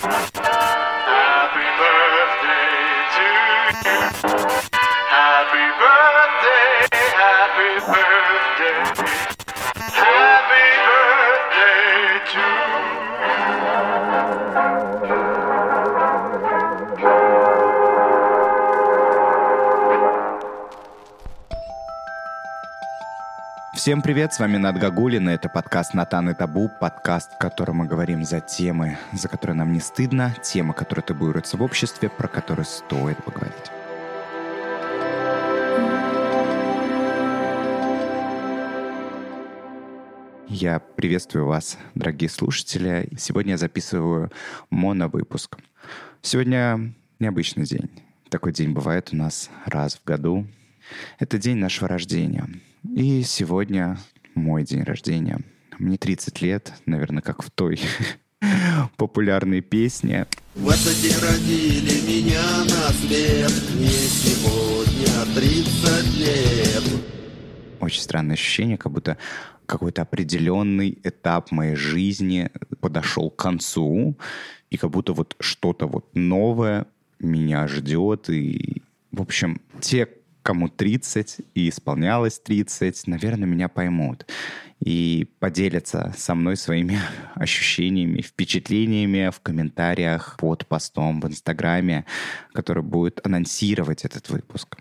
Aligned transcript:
Happy 0.00 1.66
birthday 1.78 3.14
to 3.14 3.22
you. 4.10 4.13
Всем 23.84 24.00
привет, 24.00 24.32
с 24.32 24.38
вами 24.38 24.56
Над 24.56 24.78
Гагулин, 24.78 25.28
и 25.28 25.34
это 25.34 25.50
подкаст 25.50 25.92
«Натан 25.92 26.30
и 26.30 26.34
Табу», 26.34 26.70
подкаст, 26.80 27.34
в 27.34 27.36
котором 27.36 27.76
мы 27.76 27.86
говорим 27.86 28.24
за 28.24 28.40
темы, 28.40 28.96
за 29.12 29.28
которые 29.28 29.56
нам 29.56 29.74
не 29.74 29.80
стыдно, 29.80 30.34
темы, 30.42 30.72
которые 30.72 31.02
табуируются 31.02 31.58
в 31.58 31.62
обществе, 31.62 32.08
про 32.08 32.26
которые 32.26 32.64
стоит 32.64 33.22
поговорить. 33.22 33.54
Я 40.48 40.78
приветствую 40.78 41.44
вас, 41.44 41.76
дорогие 41.94 42.30
слушатели. 42.30 43.10
Сегодня 43.18 43.50
я 43.50 43.58
записываю 43.58 44.32
моновыпуск. 44.70 45.58
Сегодня 46.22 46.94
необычный 47.18 47.66
день. 47.66 47.90
Такой 48.30 48.54
день 48.54 48.72
бывает 48.72 49.10
у 49.12 49.16
нас 49.16 49.50
раз 49.66 49.96
в 49.96 50.04
году. 50.04 50.46
Это 51.18 51.36
день 51.36 51.58
нашего 51.58 51.86
рождения. 51.86 52.48
И 52.92 53.22
сегодня 53.22 53.98
мой 54.34 54.62
день 54.62 54.82
рождения. 54.82 55.40
Мне 55.78 55.96
30 55.96 56.42
лет, 56.42 56.72
наверное, 56.84 57.22
как 57.22 57.42
в 57.42 57.50
той 57.50 57.80
популярной 58.96 59.62
песне. 59.62 60.26
В 60.54 60.68
этот 60.68 61.00
день 61.00 61.16
родили 61.20 62.00
меня 62.06 62.42
на 62.64 62.90
свет 62.90 63.52
Мне 63.74 63.88
сегодня 63.88 65.34
30 65.34 66.18
лет 66.18 67.02
Очень 67.80 68.02
странное 68.02 68.34
ощущение, 68.34 68.76
как 68.76 68.92
будто 68.92 69.16
какой-то 69.66 70.02
определенный 70.02 70.98
этап 71.02 71.50
моей 71.52 71.74
жизни 71.74 72.50
подошел 72.80 73.30
к 73.30 73.36
концу, 73.36 74.16
и 74.68 74.76
как 74.76 74.90
будто 74.90 75.14
вот 75.14 75.36
что-то 75.40 75.86
вот 75.86 76.14
новое 76.14 76.86
меня 77.18 77.66
ждет. 77.66 78.28
И, 78.28 78.82
в 79.10 79.22
общем, 79.22 79.62
те, 79.80 80.06
кому 80.44 80.68
30 80.68 81.38
и 81.54 81.70
исполнялось 81.70 82.38
30, 82.38 83.06
наверное, 83.08 83.48
меня 83.48 83.68
поймут 83.68 84.26
и 84.78 85.26
поделятся 85.40 86.14
со 86.16 86.34
мной 86.34 86.56
своими 86.56 86.98
ощущениями, 87.34 88.20
впечатлениями 88.20 89.30
в 89.30 89.40
комментариях 89.40 90.36
под 90.38 90.66
постом 90.66 91.20
в 91.20 91.26
Инстаграме, 91.26 92.04
который 92.52 92.82
будет 92.82 93.26
анонсировать 93.26 94.04
этот 94.04 94.28
выпуск. 94.28 94.76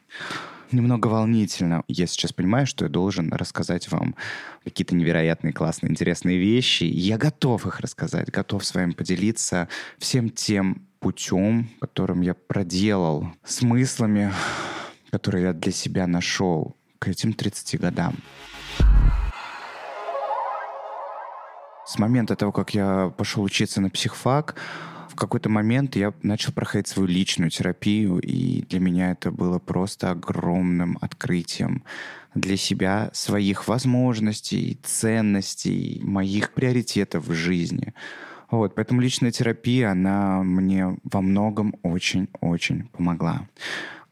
Немного 0.72 1.08
волнительно. 1.08 1.84
Я 1.88 2.08
сейчас 2.08 2.34
понимаю, 2.34 2.68
что 2.68 2.86
я 2.86 2.90
должен 2.90 3.32
рассказать 3.32 3.90
вам 3.92 4.16
какие-то 4.64 4.96
невероятные, 4.96 5.54
классные, 5.54 5.92
интересные 5.92 6.40
вещи. 6.40 6.84
Я 6.84 7.18
готов 7.18 7.66
их 7.68 7.80
рассказать, 7.80 8.32
готов 8.32 8.66
с 8.66 8.74
вами 8.74 8.92
поделиться 8.92 9.70
всем 9.98 10.30
тем 10.30 10.88
путем, 11.00 11.70
которым 11.80 12.22
я 12.22 12.34
проделал, 12.34 13.28
смыслами, 13.46 14.34
которые 15.14 15.44
я 15.44 15.54
для 15.54 15.72
себя 15.72 16.08
нашел 16.08 16.76
к 16.98 17.08
этим 17.08 17.34
30 17.34 17.80
годам. 17.80 18.16
С 21.86 22.00
момента 22.00 22.36
того, 22.36 22.52
как 22.52 22.74
я 22.74 23.14
пошел 23.16 23.44
учиться 23.44 23.80
на 23.80 23.92
психфак, 23.92 24.56
в 25.12 25.16
какой-то 25.16 25.50
момент 25.50 25.96
я 25.96 26.14
начал 26.24 26.52
проходить 26.52 26.88
свою 26.88 27.08
личную 27.08 27.52
терапию, 27.52 28.18
и 28.22 28.64
для 28.64 28.80
меня 28.80 29.12
это 29.12 29.30
было 29.30 29.60
просто 29.60 30.10
огромным 30.10 30.98
открытием 31.00 31.84
для 32.34 32.58
себя, 32.58 33.12
своих 33.14 33.68
возможностей, 33.68 34.80
ценностей, 34.82 36.02
моих 36.02 36.54
приоритетов 36.54 37.28
в 37.28 37.34
жизни. 37.34 37.94
Вот, 38.50 38.74
поэтому 38.74 39.02
личная 39.02 39.32
терапия, 39.32 39.92
она 39.92 40.42
мне 40.42 40.98
во 41.04 41.22
многом 41.22 41.76
очень-очень 41.84 42.88
помогла. 42.88 43.48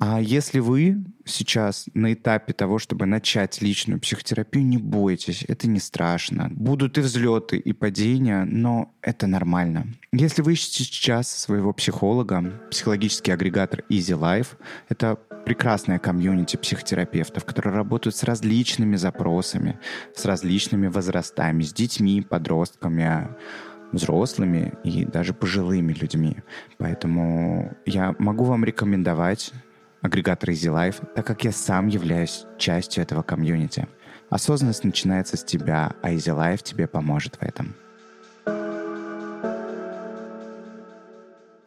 А 0.03 0.19
если 0.19 0.57
вы 0.57 1.03
сейчас 1.25 1.85
на 1.93 2.13
этапе 2.13 2.53
того, 2.53 2.79
чтобы 2.79 3.05
начать 3.05 3.61
личную 3.61 3.99
психотерапию, 3.99 4.65
не 4.65 4.79
бойтесь, 4.79 5.45
это 5.47 5.67
не 5.67 5.79
страшно. 5.79 6.49
Будут 6.49 6.97
и 6.97 7.01
взлеты, 7.01 7.57
и 7.57 7.71
падения, 7.71 8.43
но 8.45 8.95
это 9.03 9.27
нормально. 9.27 9.93
Если 10.11 10.41
вы 10.41 10.53
ищете 10.53 10.85
сейчас 10.85 11.29
своего 11.29 11.71
психолога, 11.71 12.51
психологический 12.71 13.31
агрегатор 13.31 13.83
Easy 13.89 14.19
Life, 14.19 14.57
это 14.89 15.19
прекрасная 15.45 15.99
комьюнити 15.99 16.57
психотерапевтов, 16.57 17.45
которые 17.45 17.75
работают 17.75 18.15
с 18.15 18.23
различными 18.23 18.95
запросами, 18.95 19.79
с 20.15 20.25
различными 20.25 20.87
возрастами, 20.87 21.61
с 21.61 21.73
детьми, 21.73 22.23
подростками, 22.23 23.27
взрослыми 23.91 24.73
и 24.83 25.05
даже 25.05 25.35
пожилыми 25.35 25.93
людьми. 25.93 26.37
Поэтому 26.79 27.77
я 27.85 28.15
могу 28.17 28.45
вам 28.45 28.65
рекомендовать 28.65 29.53
агрегатор 30.01 30.49
Easy 30.49 30.71
Life, 30.71 31.05
так 31.15 31.25
как 31.25 31.43
я 31.43 31.51
сам 31.51 31.87
являюсь 31.87 32.45
частью 32.57 33.03
этого 33.03 33.21
комьюнити. 33.21 33.87
Осознанность 34.29 34.83
начинается 34.83 35.37
с 35.37 35.43
тебя, 35.43 35.93
а 36.01 36.11
Easy 36.11 36.35
Life 36.35 36.63
тебе 36.63 36.87
поможет 36.87 37.35
в 37.35 37.43
этом. 37.43 37.75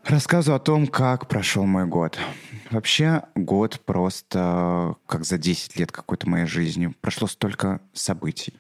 Рассказываю 0.05 0.57
о 0.57 0.61
том, 0.61 0.87
как 0.87 1.29
прошел 1.29 1.65
мой 1.65 1.87
год. 1.87 2.19
Вообще, 2.71 3.23
год 3.35 3.81
просто 3.85 4.97
как 5.07 5.25
за 5.25 5.39
10 5.39 5.77
лет 5.79 5.91
какой-то 5.91 6.29
моей 6.29 6.47
жизни. 6.47 6.95
Прошло 7.01 7.27
столько 7.27 7.81
событий. 7.95 8.55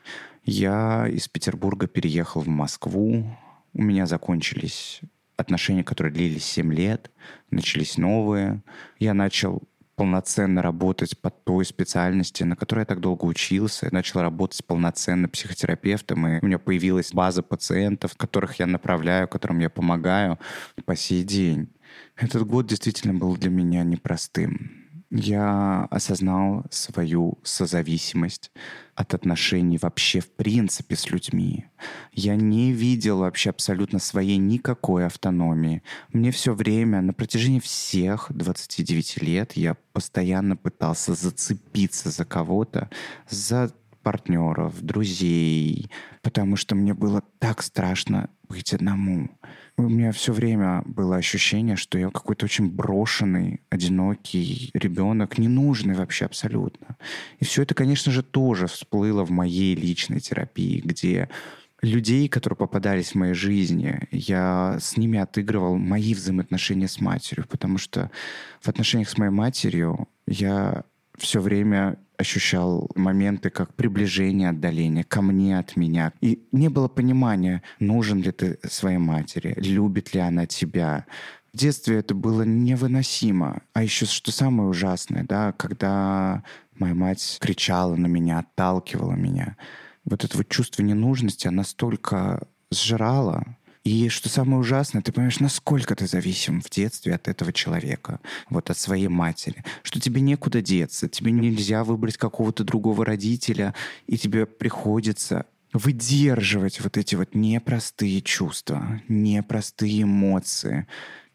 Я 0.44 1.06
из 1.06 1.28
Петербурга 1.28 1.86
переехал 1.86 2.40
в 2.40 2.48
Москву. 2.48 3.36
У 3.72 3.82
меня 3.82 4.06
закончились 4.06 5.00
отношения, 5.36 5.84
которые 5.84 6.12
длились 6.12 6.44
7 6.44 6.72
лет, 6.72 7.10
начались 7.50 7.98
новые. 7.98 8.62
Я 8.98 9.14
начал 9.14 9.62
полноценно 9.96 10.60
работать 10.62 11.20
по 11.20 11.30
той 11.30 11.64
специальности, 11.64 12.42
на 12.42 12.56
которой 12.56 12.80
я 12.80 12.84
так 12.84 13.00
долго 13.00 13.24
учился. 13.24 13.86
Я 13.86 13.92
начал 13.92 14.20
работать 14.20 14.64
полноценно 14.66 15.28
психотерапевтом, 15.28 16.26
и 16.26 16.40
у 16.42 16.46
меня 16.46 16.58
появилась 16.58 17.12
база 17.12 17.42
пациентов, 17.42 18.16
которых 18.16 18.58
я 18.58 18.66
направляю, 18.66 19.28
которым 19.28 19.60
я 19.60 19.70
помогаю 19.70 20.38
по 20.84 20.96
сей 20.96 21.22
день. 21.22 21.72
Этот 22.16 22.46
год 22.46 22.66
действительно 22.66 23.14
был 23.14 23.36
для 23.36 23.50
меня 23.50 23.84
непростым 23.84 24.83
я 25.14 25.86
осознал 25.90 26.64
свою 26.70 27.38
созависимость 27.44 28.50
от 28.96 29.14
отношений 29.14 29.78
вообще 29.80 30.18
в 30.18 30.30
принципе 30.30 30.96
с 30.96 31.08
людьми. 31.08 31.66
Я 32.12 32.34
не 32.34 32.72
видел 32.72 33.18
вообще 33.18 33.50
абсолютно 33.50 34.00
своей 34.00 34.38
никакой 34.38 35.06
автономии. 35.06 35.82
Мне 36.12 36.32
все 36.32 36.52
время, 36.52 37.00
на 37.00 37.12
протяжении 37.12 37.60
всех 37.60 38.26
29 38.30 39.22
лет, 39.22 39.52
я 39.52 39.76
постоянно 39.92 40.56
пытался 40.56 41.14
зацепиться 41.14 42.10
за 42.10 42.24
кого-то, 42.24 42.90
за 43.30 43.72
партнеров, 44.02 44.82
друзей, 44.82 45.90
потому 46.22 46.56
что 46.56 46.74
мне 46.74 46.92
было 46.92 47.22
так 47.38 47.62
страшно 47.62 48.30
быть 48.48 48.74
одному. 48.74 49.30
У 49.76 49.82
меня 49.82 50.12
все 50.12 50.32
время 50.32 50.82
было 50.86 51.16
ощущение, 51.16 51.74
что 51.74 51.98
я 51.98 52.08
какой-то 52.10 52.44
очень 52.44 52.70
брошенный, 52.70 53.60
одинокий 53.70 54.70
ребенок, 54.72 55.36
ненужный 55.36 55.94
вообще 55.94 56.26
абсолютно. 56.26 56.96
И 57.40 57.44
все 57.44 57.62
это, 57.62 57.74
конечно 57.74 58.12
же, 58.12 58.22
тоже 58.22 58.68
всплыло 58.68 59.24
в 59.24 59.30
моей 59.30 59.74
личной 59.74 60.20
терапии, 60.20 60.80
где 60.84 61.28
людей, 61.82 62.28
которые 62.28 62.56
попадались 62.56 63.10
в 63.10 63.14
моей 63.16 63.34
жизни, 63.34 64.00
я 64.12 64.78
с 64.80 64.96
ними 64.96 65.18
отыгрывал 65.18 65.76
мои 65.76 66.14
взаимоотношения 66.14 66.88
с 66.88 67.00
матерью, 67.00 67.46
потому 67.48 67.78
что 67.78 68.12
в 68.60 68.68
отношениях 68.68 69.08
с 69.08 69.18
моей 69.18 69.32
матерью 69.32 70.08
я 70.26 70.84
все 71.18 71.40
время 71.40 71.98
ощущал 72.16 72.90
моменты 72.94 73.50
как 73.50 73.74
приближение, 73.74 74.50
отдаление 74.50 75.04
ко 75.04 75.22
мне 75.22 75.58
от 75.58 75.76
меня. 75.76 76.12
И 76.20 76.46
не 76.52 76.68
было 76.68 76.88
понимания, 76.88 77.62
нужен 77.80 78.20
ли 78.20 78.30
ты 78.30 78.58
своей 78.64 78.98
матери, 78.98 79.54
любит 79.56 80.14
ли 80.14 80.20
она 80.20 80.46
тебя. 80.46 81.06
В 81.52 81.56
детстве 81.56 81.98
это 81.98 82.14
было 82.14 82.42
невыносимо. 82.42 83.62
А 83.72 83.82
еще 83.82 84.06
что 84.06 84.32
самое 84.32 84.68
ужасное, 84.68 85.24
да, 85.24 85.52
когда 85.52 86.42
моя 86.78 86.94
мать 86.94 87.38
кричала 87.40 87.94
на 87.96 88.06
меня, 88.06 88.40
отталкивала 88.40 89.12
меня. 89.12 89.56
Вот 90.04 90.24
это 90.24 90.36
вот 90.36 90.48
чувство 90.48 90.82
ненужности, 90.82 91.46
она 91.46 91.64
столько 91.64 92.46
сжирала, 92.70 93.56
и 93.84 94.08
что 94.08 94.30
самое 94.30 94.58
ужасное, 94.58 95.02
ты 95.02 95.12
понимаешь, 95.12 95.40
насколько 95.40 95.94
ты 95.94 96.06
зависим 96.06 96.62
в 96.62 96.70
детстве 96.70 97.14
от 97.14 97.28
этого 97.28 97.52
человека, 97.52 98.20
вот 98.48 98.70
от 98.70 98.78
своей 98.78 99.08
матери, 99.08 99.62
что 99.82 100.00
тебе 100.00 100.22
некуда 100.22 100.62
деться, 100.62 101.06
тебе 101.06 101.32
нельзя 101.32 101.84
выбрать 101.84 102.16
какого-то 102.16 102.64
другого 102.64 103.04
родителя, 103.04 103.74
и 104.06 104.16
тебе 104.16 104.46
приходится 104.46 105.44
выдерживать 105.74 106.80
вот 106.80 106.96
эти 106.96 107.14
вот 107.14 107.34
непростые 107.34 108.22
чувства, 108.22 109.02
непростые 109.08 110.04
эмоции. 110.04 110.86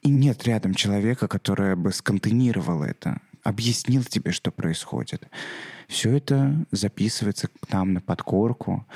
И 0.02 0.10
нет 0.10 0.44
рядом 0.46 0.74
человека, 0.74 1.28
который 1.28 1.76
бы 1.76 1.92
сконтейнировал 1.92 2.82
это, 2.82 3.20
объяснил 3.44 4.04
тебе, 4.04 4.32
что 4.32 4.50
происходит. 4.50 5.28
Все 5.88 6.18
это 6.18 6.66
записывается 6.72 7.48
к 7.48 7.72
нам 7.72 7.94
на 7.94 8.02
подкорку. 8.02 8.88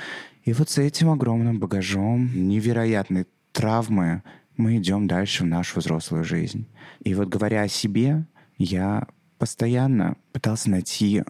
И 0.44 0.52
вот 0.52 0.70
с 0.70 0.78
этим 0.78 1.10
огромным 1.10 1.58
багажом 1.58 2.30
невероятной 2.48 3.26
травмы 3.54 4.22
мы 4.56 4.76
идем 4.76 5.06
дальше 5.06 5.44
в 5.44 5.46
нашу 5.46 5.80
взрослую 5.80 6.24
жизнь. 6.24 6.66
И 7.00 7.14
вот 7.14 7.28
говоря 7.28 7.62
о 7.62 7.68
себе, 7.68 8.26
я 8.58 9.06
постоянно 9.38 10.16
пытался 10.32 10.70
найти 10.70 11.24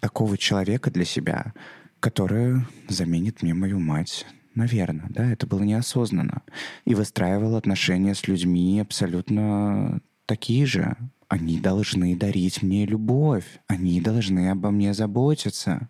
такого 0.00 0.36
человека 0.36 0.90
для 0.90 1.04
себя, 1.04 1.54
который 2.00 2.62
заменит 2.88 3.42
мне 3.42 3.54
мою 3.54 3.80
мать. 3.80 4.26
Наверное, 4.54 5.06
да, 5.08 5.30
это 5.30 5.46
было 5.46 5.62
неосознанно. 5.62 6.42
И 6.84 6.94
выстраивал 6.94 7.56
отношения 7.56 8.14
с 8.14 8.26
людьми 8.28 8.80
абсолютно 8.80 10.00
такие 10.26 10.66
же. 10.66 10.96
Они 11.28 11.60
должны 11.60 12.16
дарить 12.16 12.62
мне 12.62 12.86
любовь. 12.86 13.60
Они 13.66 14.00
должны 14.00 14.50
обо 14.50 14.70
мне 14.70 14.94
заботиться. 14.94 15.88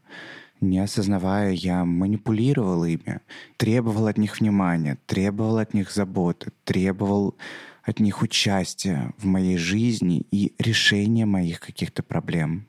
Не 0.61 0.81
осознавая, 0.81 1.53
я 1.53 1.85
манипулировал 1.85 2.85
ими, 2.85 3.21
требовал 3.57 4.09
от 4.09 4.19
них 4.19 4.41
внимания, 4.41 4.99
требовал 5.07 5.59
от 5.59 5.73
них 5.73 5.93
заботы, 5.93 6.53
требовал 6.65 7.37
от 7.85 8.01
них 8.01 8.23
участия 8.23 9.13
в 9.19 9.25
моей 9.25 9.57
жизни 9.57 10.27
и 10.31 10.53
решения 10.59 11.27
моих 11.27 11.61
каких-то 11.61 12.03
проблем. 12.03 12.67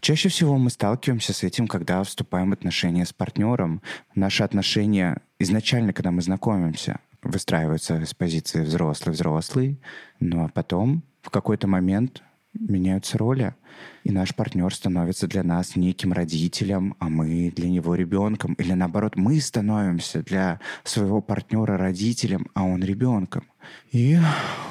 Чаще 0.00 0.28
всего 0.28 0.56
мы 0.56 0.70
сталкиваемся 0.70 1.32
с 1.32 1.42
этим, 1.42 1.66
когда 1.66 2.02
вступаем 2.02 2.50
в 2.50 2.52
отношения 2.52 3.04
с 3.04 3.12
партнером. 3.12 3.82
Наши 4.14 4.42
отношения 4.42 5.20
изначально, 5.38 5.92
когда 5.92 6.10
мы 6.10 6.22
знакомимся, 6.22 7.00
выстраиваются 7.22 8.04
с 8.04 8.14
позиции 8.14 8.62
взрослый-взрослый, 8.62 9.78
ну 10.20 10.44
а 10.44 10.48
потом 10.48 11.02
в 11.22 11.30
какой-то 11.30 11.66
момент 11.66 12.22
меняются 12.52 13.18
роли, 13.18 13.54
и 14.04 14.10
наш 14.10 14.34
партнер 14.34 14.74
становится 14.74 15.26
для 15.26 15.42
нас 15.42 15.76
неким 15.76 16.12
родителем, 16.12 16.96
а 16.98 17.08
мы 17.08 17.52
для 17.54 17.68
него 17.68 17.94
ребенком. 17.94 18.54
Или 18.54 18.72
наоборот, 18.72 19.16
мы 19.16 19.40
становимся 19.40 20.22
для 20.22 20.60
своего 20.84 21.20
партнера 21.20 21.76
родителем, 21.76 22.48
а 22.54 22.64
он 22.64 22.82
ребенком. 22.82 23.44
И 23.92 24.18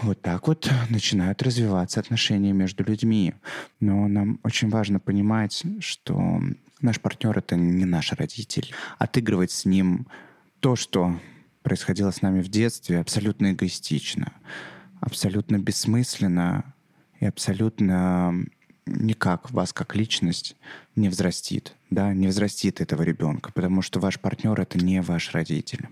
вот 0.01 0.21
так 0.21 0.47
вот 0.47 0.69
начинают 0.89 1.41
развиваться 1.41 1.99
отношения 1.99 2.53
между 2.53 2.83
людьми. 2.83 3.33
Но 3.79 4.07
нам 4.07 4.39
очень 4.43 4.69
важно 4.69 4.99
понимать, 4.99 5.63
что 5.79 6.41
наш 6.81 6.99
партнер 6.99 7.37
это 7.37 7.55
не 7.55 7.85
наш 7.85 8.11
родитель. 8.13 8.73
Отыгрывать 8.97 9.51
с 9.51 9.65
ним 9.65 10.07
то, 10.59 10.75
что 10.75 11.19
происходило 11.61 12.11
с 12.11 12.21
нами 12.21 12.41
в 12.41 12.49
детстве, 12.49 12.99
абсолютно 12.99 13.51
эгоистично, 13.51 14.33
абсолютно 15.01 15.59
бессмысленно, 15.59 16.73
и 17.19 17.25
абсолютно 17.25 18.45
никак 18.85 19.51
вас 19.51 19.73
как 19.73 19.95
личность 19.95 20.55
не 20.95 21.09
взрастит, 21.09 21.75
да, 21.89 22.13
не 22.13 22.27
взрастит 22.27 22.81
этого 22.81 23.03
ребенка, 23.03 23.51
потому 23.53 23.81
что 23.81 23.99
ваш 23.99 24.19
партнер 24.19 24.59
это 24.59 24.77
не 24.77 25.01
ваш 25.01 25.33
родитель. 25.33 25.87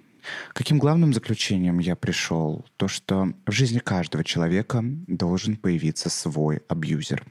Каким 0.53 0.77
главным 0.77 1.13
заключением 1.13 1.79
я 1.79 1.95
пришел? 1.95 2.65
То, 2.77 2.88
что 2.88 3.33
в 3.45 3.51
жизни 3.51 3.79
каждого 3.79 4.24
человека 4.24 4.83
должен 4.83 5.56
появиться 5.56 6.09
свой 6.09 6.62
абьюзер. 6.68 7.25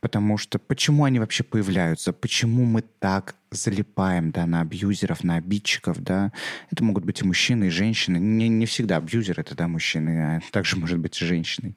Потому 0.00 0.36
что 0.36 0.58
почему 0.58 1.04
они 1.04 1.18
вообще 1.18 1.42
появляются? 1.42 2.12
Почему 2.12 2.64
мы 2.64 2.82
так 2.82 3.36
залипаем 3.50 4.30
да, 4.30 4.46
на 4.46 4.60
абьюзеров, 4.60 5.24
на 5.24 5.36
обидчиков? 5.36 6.02
Да? 6.02 6.32
Это 6.70 6.84
могут 6.84 7.04
быть 7.04 7.22
и 7.22 7.24
мужчины, 7.24 7.66
и 7.66 7.70
женщины. 7.70 8.18
Не, 8.18 8.48
не 8.48 8.66
всегда 8.66 8.98
абьюзер 8.98 9.40
это 9.40 9.54
да, 9.54 9.68
мужчины, 9.68 10.36
а 10.36 10.40
также 10.50 10.76
может 10.76 10.98
быть 10.98 11.20
и 11.20 11.24
женщиной. 11.24 11.76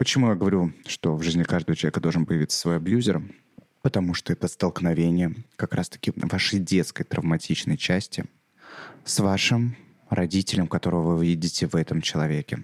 Почему 0.00 0.30
я 0.30 0.34
говорю, 0.34 0.72
что 0.86 1.14
в 1.14 1.22
жизни 1.22 1.42
каждого 1.42 1.76
человека 1.76 2.00
должен 2.00 2.24
появиться 2.24 2.58
свой 2.58 2.76
абьюзер? 2.76 3.22
Потому 3.82 4.14
что 4.14 4.32
это 4.32 4.48
столкновение 4.48 5.34
как 5.56 5.74
раз-таки 5.74 6.10
вашей 6.16 6.58
детской 6.58 7.04
травматичной 7.04 7.76
части 7.76 8.24
с 9.04 9.20
вашим 9.20 9.76
родителем, 10.08 10.68
которого 10.68 11.16
вы 11.16 11.26
видите 11.26 11.66
в 11.66 11.76
этом 11.76 12.00
человеке. 12.00 12.62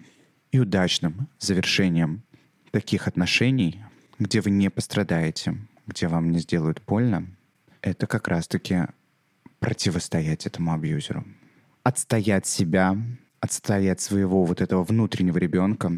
И 0.51 0.59
удачным 0.59 1.29
завершением 1.39 2.23
таких 2.71 3.07
отношений, 3.07 3.85
где 4.19 4.41
вы 4.41 4.49
не 4.49 4.71
пострадаете, 4.71 5.59
где 5.87 6.09
вам 6.09 6.31
не 6.31 6.39
сделают 6.39 6.83
больно, 6.87 7.27
это 7.83 8.07
как 8.07 8.29
раз-таки 8.29 8.87
противостоять 9.59 10.47
этому 10.47 10.73
абьюзеру. 10.73 11.23
Отстоять 11.83 12.47
себя, 12.47 12.97
отстоять 13.41 14.01
своего 14.01 14.47
вот 14.47 14.63
этого 14.63 14.85
внутреннего 14.85 15.37
ребенка, 15.37 15.93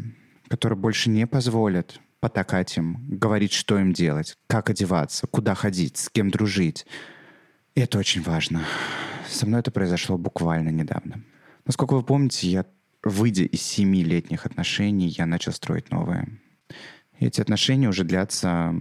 который 0.49 0.77
больше 0.77 1.11
не 1.11 1.27
позволит 1.27 2.01
потакать 2.21 2.77
им, 2.77 3.05
говорить, 3.09 3.53
что 3.53 3.79
им 3.79 3.93
делать, 3.93 4.37
как 4.47 4.71
одеваться, 4.71 5.27
куда 5.27 5.55
ходить, 5.55 5.97
с 5.99 6.09
кем 6.09 6.31
дружить. 6.31 6.87
И 7.75 7.81
это 7.81 7.99
очень 7.99 8.23
важно. 8.23 8.65
Со 9.29 9.47
мной 9.47 9.61
это 9.61 9.71
произошло 9.71 10.19
буквально 10.19 10.71
недавно. 10.71 11.23
Насколько 11.65 11.95
вы 11.95 12.03
помните, 12.03 12.49
я, 12.49 12.67
выйдя 13.05 13.45
из 13.45 13.63
семилетних 13.63 14.47
отношений, 14.47 15.09
я 15.09 15.27
начал 15.27 15.53
строить 15.53 15.91
новые. 15.91 16.41
И 17.19 17.27
эти 17.27 17.41
отношения 17.41 17.89
уже 17.89 18.05
длятся 18.05 18.75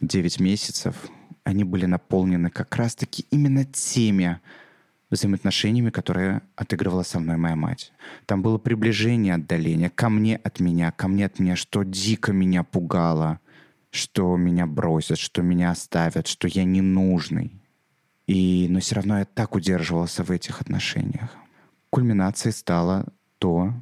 9 0.00 0.40
месяцев. 0.40 0.94
Они 1.42 1.64
были 1.64 1.86
наполнены 1.86 2.50
как 2.50 2.76
раз-таки 2.76 3.26
именно 3.30 3.64
теми 3.64 4.40
взаимоотношениями, 5.12 5.90
которые 5.90 6.42
отыгрывала 6.56 7.02
со 7.02 7.20
мной 7.20 7.36
моя 7.36 7.54
мать. 7.54 7.92
Там 8.26 8.42
было 8.42 8.58
приближение, 8.58 9.34
отдаление 9.34 9.90
ко 9.90 10.08
мне 10.08 10.36
от 10.36 10.58
меня, 10.58 10.90
ко 10.90 11.06
мне 11.06 11.26
от 11.26 11.38
меня, 11.38 11.54
что 11.54 11.82
дико 11.82 12.32
меня 12.32 12.64
пугало, 12.64 13.38
что 13.90 14.36
меня 14.36 14.66
бросят, 14.66 15.18
что 15.18 15.42
меня 15.42 15.70
оставят, 15.70 16.26
что 16.26 16.48
я 16.48 16.64
ненужный. 16.64 17.52
И, 18.26 18.66
но 18.70 18.80
все 18.80 18.96
равно 18.96 19.18
я 19.18 19.24
так 19.26 19.54
удерживался 19.54 20.24
в 20.24 20.30
этих 20.30 20.60
отношениях. 20.60 21.30
Кульминацией 21.90 22.54
стало 22.54 23.12
то, 23.38 23.74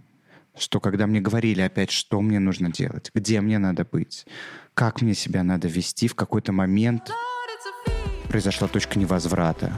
что 0.58 0.80
когда 0.80 1.06
мне 1.06 1.20
говорили 1.20 1.60
опять, 1.60 1.92
что 1.92 2.20
мне 2.20 2.40
нужно 2.40 2.72
делать, 2.72 3.12
где 3.14 3.40
мне 3.40 3.58
надо 3.58 3.84
быть, 3.84 4.26
как 4.74 5.00
мне 5.00 5.14
себя 5.14 5.44
надо 5.44 5.68
вести, 5.68 6.08
в 6.08 6.16
какой-то 6.16 6.52
момент 6.52 7.12
произошла 8.28 8.66
точка 8.66 8.98
невозврата 8.98 9.72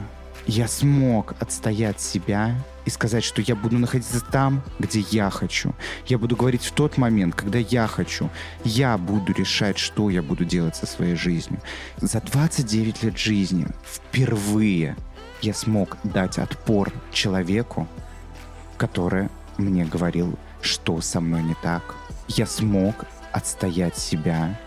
я 0.47 0.67
смог 0.67 1.35
отстоять 1.39 2.01
себя 2.01 2.55
и 2.85 2.89
сказать, 2.89 3.23
что 3.23 3.41
я 3.41 3.55
буду 3.55 3.77
находиться 3.77 4.21
там, 4.21 4.61
где 4.79 4.99
я 4.99 5.29
хочу. 5.29 5.73
Я 6.05 6.17
буду 6.17 6.35
говорить 6.35 6.63
в 6.63 6.71
тот 6.71 6.97
момент, 6.97 7.33
когда 7.35 7.59
я 7.59 7.87
хочу. 7.87 8.29
Я 8.63 8.97
буду 8.97 9.33
решать, 9.33 9.77
что 9.77 10.09
я 10.09 10.21
буду 10.21 10.43
делать 10.43 10.75
со 10.75 10.85
своей 10.85 11.15
жизнью. 11.15 11.61
За 11.97 12.19
29 12.19 13.03
лет 13.03 13.17
жизни 13.17 13.67
впервые 13.85 14.97
я 15.41 15.53
смог 15.53 15.97
дать 16.03 16.37
отпор 16.37 16.91
человеку, 17.11 17.87
который 18.77 19.29
мне 19.57 19.85
говорил, 19.85 20.37
что 20.61 20.99
со 21.01 21.21
мной 21.21 21.43
не 21.43 21.55
так. 21.61 21.95
Я 22.27 22.45
смог 22.45 23.05
отстоять 23.31 23.97
себя 23.97 24.59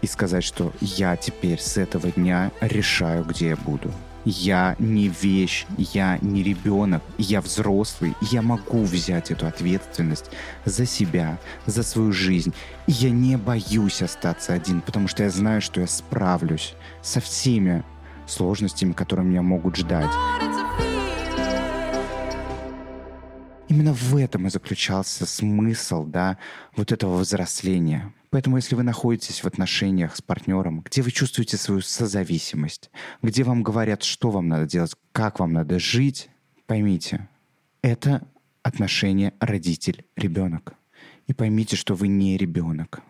и 0.00 0.06
сказать, 0.06 0.44
что 0.44 0.72
я 0.80 1.16
теперь 1.16 1.60
с 1.60 1.76
этого 1.76 2.10
дня 2.10 2.50
решаю, 2.60 3.24
где 3.24 3.50
я 3.50 3.56
буду. 3.56 3.92
Я 4.24 4.76
не 4.78 5.08
вещь, 5.08 5.66
я 5.76 6.18
не 6.22 6.42
ребенок, 6.44 7.02
я 7.18 7.40
взрослый, 7.40 8.14
я 8.20 8.40
могу 8.40 8.84
взять 8.84 9.32
эту 9.32 9.46
ответственность 9.48 10.30
за 10.64 10.86
себя, 10.86 11.38
за 11.66 11.82
свою 11.82 12.12
жизнь. 12.12 12.54
И 12.86 12.92
я 12.92 13.10
не 13.10 13.36
боюсь 13.36 14.00
остаться 14.00 14.52
один, 14.52 14.80
потому 14.80 15.08
что 15.08 15.24
я 15.24 15.30
знаю, 15.30 15.60
что 15.60 15.80
я 15.80 15.88
справлюсь 15.88 16.74
со 17.02 17.20
всеми 17.20 17.82
сложностями, 18.28 18.92
которые 18.92 19.26
меня 19.26 19.42
могут 19.42 19.76
ждать. 19.76 20.10
Именно 23.68 23.94
в 23.94 24.16
этом 24.16 24.46
и 24.46 24.50
заключался 24.50 25.26
смысл, 25.26 26.04
да, 26.04 26.38
вот 26.76 26.92
этого 26.92 27.16
взросления. 27.16 28.12
Поэтому 28.32 28.56
если 28.56 28.74
вы 28.74 28.82
находитесь 28.82 29.44
в 29.44 29.46
отношениях 29.46 30.16
с 30.16 30.22
партнером, 30.22 30.80
где 30.80 31.02
вы 31.02 31.10
чувствуете 31.10 31.58
свою 31.58 31.82
созависимость, 31.82 32.90
где 33.20 33.44
вам 33.44 33.62
говорят, 33.62 34.02
что 34.02 34.30
вам 34.30 34.48
надо 34.48 34.66
делать, 34.66 34.94
как 35.12 35.38
вам 35.38 35.52
надо 35.52 35.78
жить, 35.78 36.30
поймите, 36.66 37.28
это 37.82 38.26
отношение 38.62 39.34
родитель-ребенок. 39.38 40.72
И 41.26 41.34
поймите, 41.34 41.76
что 41.76 41.94
вы 41.94 42.08
не 42.08 42.38
ребенок, 42.38 43.02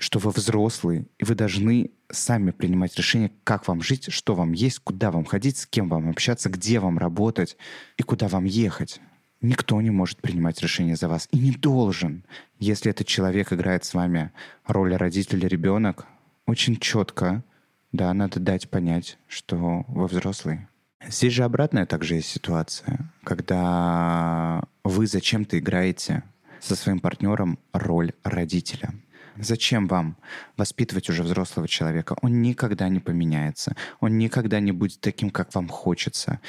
что 0.00 0.18
вы 0.18 0.32
взрослый, 0.32 1.06
и 1.20 1.24
вы 1.24 1.36
должны 1.36 1.92
сами 2.10 2.50
принимать 2.50 2.96
решение, 2.96 3.30
как 3.44 3.68
вам 3.68 3.82
жить, 3.82 4.12
что 4.12 4.34
вам 4.34 4.50
есть, 4.50 4.80
куда 4.80 5.12
вам 5.12 5.26
ходить, 5.26 5.58
с 5.58 5.66
кем 5.68 5.88
вам 5.88 6.10
общаться, 6.10 6.50
где 6.50 6.80
вам 6.80 6.98
работать 6.98 7.56
и 7.98 8.02
куда 8.02 8.26
вам 8.26 8.44
ехать. 8.44 9.00
Никто 9.46 9.80
не 9.80 9.90
может 9.90 10.20
принимать 10.20 10.60
решение 10.60 10.96
за 10.96 11.06
вас 11.06 11.28
и 11.30 11.38
не 11.38 11.52
должен. 11.52 12.24
Если 12.58 12.90
этот 12.90 13.06
человек 13.06 13.52
играет 13.52 13.84
с 13.84 13.94
вами 13.94 14.32
роль 14.66 14.96
родителя 14.96 15.46
ребенок, 15.46 16.04
очень 16.46 16.76
четко, 16.76 17.44
да, 17.92 18.12
надо 18.12 18.40
дать 18.40 18.68
понять, 18.68 19.18
что 19.28 19.84
вы 19.86 20.06
взрослый. 20.08 20.66
Здесь 21.06 21.32
же 21.32 21.44
обратная 21.44 21.86
также 21.86 22.16
есть 22.16 22.28
ситуация, 22.28 23.12
когда 23.22 24.64
вы 24.82 25.06
зачем-то 25.06 25.56
играете 25.60 26.24
со 26.58 26.74
своим 26.74 26.98
партнером 26.98 27.60
роль 27.72 28.14
родителя. 28.24 28.94
Зачем 29.36 29.86
вам 29.86 30.16
воспитывать 30.56 31.08
уже 31.08 31.22
взрослого 31.22 31.68
человека? 31.68 32.16
Он 32.20 32.42
никогда 32.42 32.88
не 32.88 32.98
поменяется. 32.98 33.76
Он 34.00 34.18
никогда 34.18 34.58
не 34.58 34.72
будет 34.72 35.00
таким, 35.00 35.30
как 35.30 35.54
вам 35.54 35.68
хочется. 35.68 36.40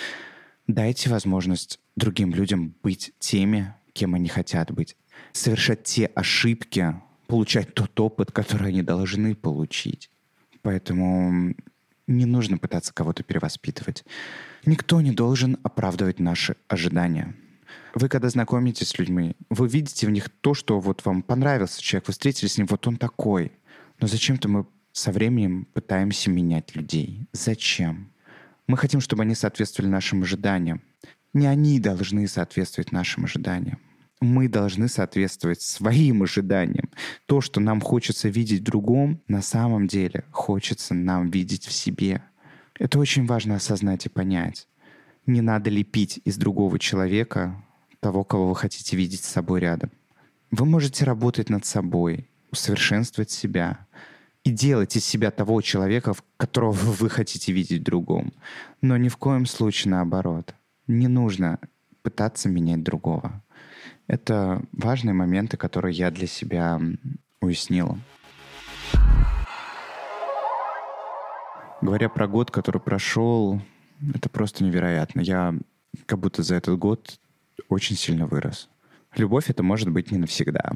Дайте 0.67 1.09
возможность 1.09 1.79
другим 1.95 2.33
людям 2.33 2.75
быть 2.83 3.13
теми, 3.19 3.73
кем 3.93 4.13
они 4.13 4.27
хотят 4.27 4.71
быть. 4.71 4.97
Совершать 5.31 5.83
те 5.83 6.07
ошибки, 6.07 6.93
получать 7.27 7.73
тот 7.73 7.97
опыт, 7.99 8.31
который 8.31 8.69
они 8.69 8.83
должны 8.83 9.33
получить. 9.33 10.11
Поэтому 10.61 11.55
не 12.07 12.25
нужно 12.25 12.57
пытаться 12.57 12.93
кого-то 12.93 13.23
перевоспитывать. 13.23 14.03
Никто 14.65 14.99
не 14.99 15.11
должен 15.11 15.57
оправдывать 15.63 16.19
наши 16.19 16.55
ожидания. 16.67 17.35
Вы, 17.93 18.09
когда 18.09 18.29
знакомитесь 18.29 18.89
с 18.89 18.99
людьми, 18.99 19.35
вы 19.49 19.67
видите 19.67 20.05
в 20.05 20.11
них 20.11 20.29
то, 20.29 20.53
что 20.53 20.79
вот 20.79 21.03
вам 21.05 21.21
понравился 21.23 21.81
человек, 21.81 22.07
вы 22.07 22.11
встретились 22.11 22.53
с 22.53 22.57
ним, 22.57 22.67
вот 22.67 22.85
он 22.87 22.97
такой. 22.97 23.51
Но 23.99 24.07
зачем-то 24.07 24.49
мы 24.49 24.65
со 24.91 25.11
временем 25.11 25.65
пытаемся 25.73 26.29
менять 26.29 26.75
людей. 26.75 27.27
Зачем? 27.31 28.11
Мы 28.67 28.75
хотим, 28.77 28.99
чтобы 28.99 29.23
они 29.23 29.33
соответствовали 29.33 29.89
нашим 29.89 30.23
ожиданиям. 30.23 30.81
Не 31.33 31.47
они 31.47 31.79
должны 31.79 32.27
соответствовать 32.27 32.91
нашим 32.91 33.23
ожиданиям. 33.23 33.79
Мы 34.19 34.49
должны 34.49 34.89
соответствовать 34.89 35.61
своим 35.61 36.23
ожиданиям. 36.23 36.89
То, 37.27 37.39
что 37.39 37.61
нам 37.61 37.79
хочется 37.79 38.27
видеть 38.27 38.61
в 38.61 38.65
другом, 38.65 39.21
на 39.27 39.41
самом 39.41 39.87
деле 39.87 40.25
хочется 40.31 40.93
нам 40.93 41.29
видеть 41.29 41.65
в 41.65 41.71
себе. 41.71 42.23
Это 42.77 42.99
очень 42.99 43.25
важно 43.25 43.55
осознать 43.55 44.05
и 44.05 44.09
понять. 44.09 44.67
Не 45.25 45.41
надо 45.41 45.69
лепить 45.69 46.19
из 46.25 46.37
другого 46.37 46.77
человека 46.77 47.63
того, 47.99 48.23
кого 48.23 48.49
вы 48.49 48.55
хотите 48.55 48.97
видеть 48.97 49.23
с 49.23 49.29
собой 49.29 49.61
рядом. 49.61 49.91
Вы 50.51 50.65
можете 50.65 51.05
работать 51.05 51.49
над 51.49 51.65
собой, 51.65 52.29
усовершенствовать 52.51 53.31
себя 53.31 53.86
и 54.47 54.49
делать 54.49 54.95
из 54.95 55.03
себя 55.03 55.29
того 55.29 55.61
человека, 55.61 56.13
которого 56.37 56.71
вы 56.99 57.09
хотите 57.09 57.51
видеть 57.51 57.83
другом. 57.83 58.31
Но 58.81 58.95
ни 58.95 59.09
в 59.09 59.17
коем 59.17 59.45
случае 59.45 59.91
наоборот. 59.91 60.55
Не 60.87 61.09
нужно 61.09 61.59
пытаться 62.01 62.47
менять 62.47 62.81
другого. 62.81 63.43
Это 64.07 64.63
важные 64.71 65.13
моменты, 65.13 65.57
которые 65.57 65.93
я 65.93 66.11
для 66.11 66.27
себя 66.27 66.79
уяснила. 67.41 67.99
Говоря 71.81 72.07
про 72.07 72.27
год, 72.29 72.49
который 72.49 72.79
прошел, 72.79 73.61
это 74.15 74.29
просто 74.29 74.63
невероятно. 74.63 75.19
Я 75.19 75.55
как 76.05 76.19
будто 76.19 76.41
за 76.41 76.55
этот 76.55 76.79
год 76.79 77.19
очень 77.67 77.97
сильно 77.97 78.27
вырос. 78.27 78.69
Любовь 79.17 79.49
это 79.49 79.61
может 79.61 79.91
быть 79.91 80.09
не 80.11 80.17
навсегда. 80.17 80.71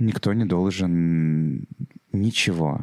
Никто 0.00 0.32
не 0.32 0.44
должен 0.44 1.68
ничего, 2.10 2.80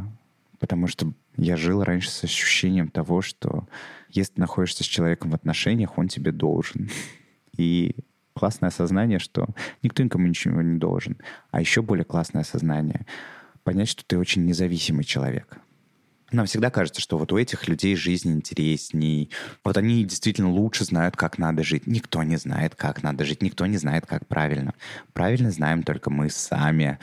потому 0.62 0.88
что 0.88 1.12
я 1.36 1.58
жил 1.58 1.84
раньше 1.84 2.10
с 2.12 2.24
ощущением 2.24 2.88
того, 2.88 3.22
что 3.22 3.68
если 4.10 4.36
ты 4.36 4.42
находишься 4.42 4.84
с 4.84 4.88
человеком 4.88 5.32
в 5.32 5.36
отношениях, 5.36 5.98
он 5.98 6.08
тебе 6.08 6.32
должен. 6.32 6.90
И 7.58 7.96
классное 8.34 8.70
осознание, 8.70 9.20
что 9.20 9.48
никто 9.82 10.04
никому 10.04 10.28
ничего 10.28 10.62
не 10.62 10.78
должен. 10.78 11.18
А 11.50 11.60
еще 11.60 11.82
более 11.82 12.06
классное 12.06 12.44
осознание— 12.44 13.06
понять, 13.64 13.90
что 13.90 14.06
ты 14.06 14.18
очень 14.18 14.46
независимый 14.46 15.04
человек— 15.04 15.58
нам 16.32 16.46
всегда 16.46 16.70
кажется, 16.70 17.02
что 17.02 17.18
вот 17.18 17.34
у 17.34 17.38
этих 17.38 17.68
людей 17.68 17.94
жизнь 17.96 18.32
интересней. 18.32 19.30
Вот 19.66 19.76
они 19.76 20.06
действительно 20.06 20.50
лучше 20.50 20.86
знают, 20.86 21.18
как 21.18 21.38
надо 21.38 21.62
жить. 21.62 21.88
Никто 21.88 22.24
не 22.24 22.38
знает, 22.38 22.74
как 22.74 23.04
надо 23.04 23.26
жить. 23.26 23.42
Никто 23.42 23.66
не 23.66 23.76
знает, 23.76 24.06
как 24.06 24.26
правильно. 24.28 24.74
Правильно 25.12 25.52
знаем 25.52 25.84
только 25.84 26.10
мы 26.10 26.30
сами. 26.30 27.00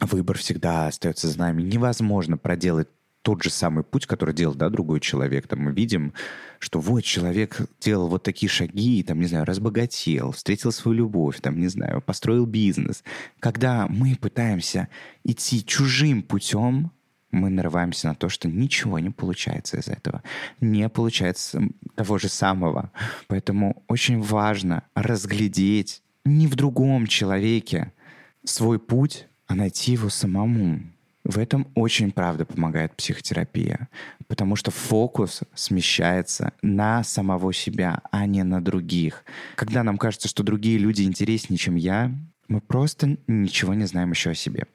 Выбор 0.00 0.36
всегда 0.38 0.88
остается 0.88 1.28
за 1.28 1.38
нами. 1.38 1.62
Невозможно 1.62 2.36
проделать 2.36 2.88
тот 3.26 3.42
же 3.42 3.50
самый 3.50 3.82
путь, 3.82 4.06
который 4.06 4.34
делал, 4.34 4.54
да, 4.54 4.68
другой 4.68 5.00
человек. 5.00 5.48
Там 5.48 5.60
мы 5.60 5.72
видим, 5.72 6.12
что 6.60 6.78
вот 6.78 7.02
человек 7.02 7.60
делал 7.80 8.06
вот 8.06 8.22
такие 8.22 8.48
шаги, 8.48 9.02
там, 9.02 9.18
не 9.18 9.26
знаю, 9.26 9.44
разбогател, 9.44 10.30
встретил 10.30 10.70
свою 10.70 10.98
любовь, 10.98 11.40
там, 11.40 11.58
не 11.58 11.66
знаю, 11.66 12.02
построил 12.02 12.46
бизнес. 12.46 13.02
Когда 13.40 13.88
мы 13.88 14.14
пытаемся 14.14 14.86
идти 15.24 15.64
чужим 15.64 16.22
путем, 16.22 16.92
мы 17.32 17.50
нарываемся 17.50 18.06
на 18.08 18.14
то, 18.14 18.28
что 18.28 18.48
ничего 18.48 19.00
не 19.00 19.10
получается 19.10 19.78
из 19.78 19.88
этого. 19.88 20.22
Не 20.60 20.88
получается 20.88 21.62
того 21.96 22.18
же 22.18 22.28
самого. 22.28 22.92
Поэтому 23.26 23.82
очень 23.88 24.22
важно 24.22 24.84
разглядеть 24.94 26.02
не 26.24 26.46
в 26.46 26.54
другом 26.54 27.08
человеке 27.08 27.92
свой 28.44 28.78
путь, 28.78 29.26
а 29.46 29.54
найти 29.54 29.92
его 29.92 30.08
самому. 30.08 30.80
В 31.24 31.38
этом 31.38 31.66
очень, 31.74 32.12
правда, 32.12 32.44
помогает 32.44 32.94
психотерапия, 32.94 33.88
потому 34.28 34.54
что 34.54 34.70
фокус 34.70 35.40
смещается 35.54 36.52
на 36.62 37.02
самого 37.02 37.52
себя, 37.52 38.00
а 38.12 38.26
не 38.26 38.44
на 38.44 38.62
других. 38.62 39.24
Когда 39.56 39.82
нам 39.82 39.98
кажется, 39.98 40.28
что 40.28 40.44
другие 40.44 40.78
люди 40.78 41.02
интереснее, 41.02 41.58
чем 41.58 41.74
я, 41.74 42.12
мы 42.46 42.60
просто 42.60 43.18
ничего 43.26 43.74
не 43.74 43.86
знаем 43.86 44.12
еще 44.12 44.30
о 44.30 44.34
себе. 44.34 44.66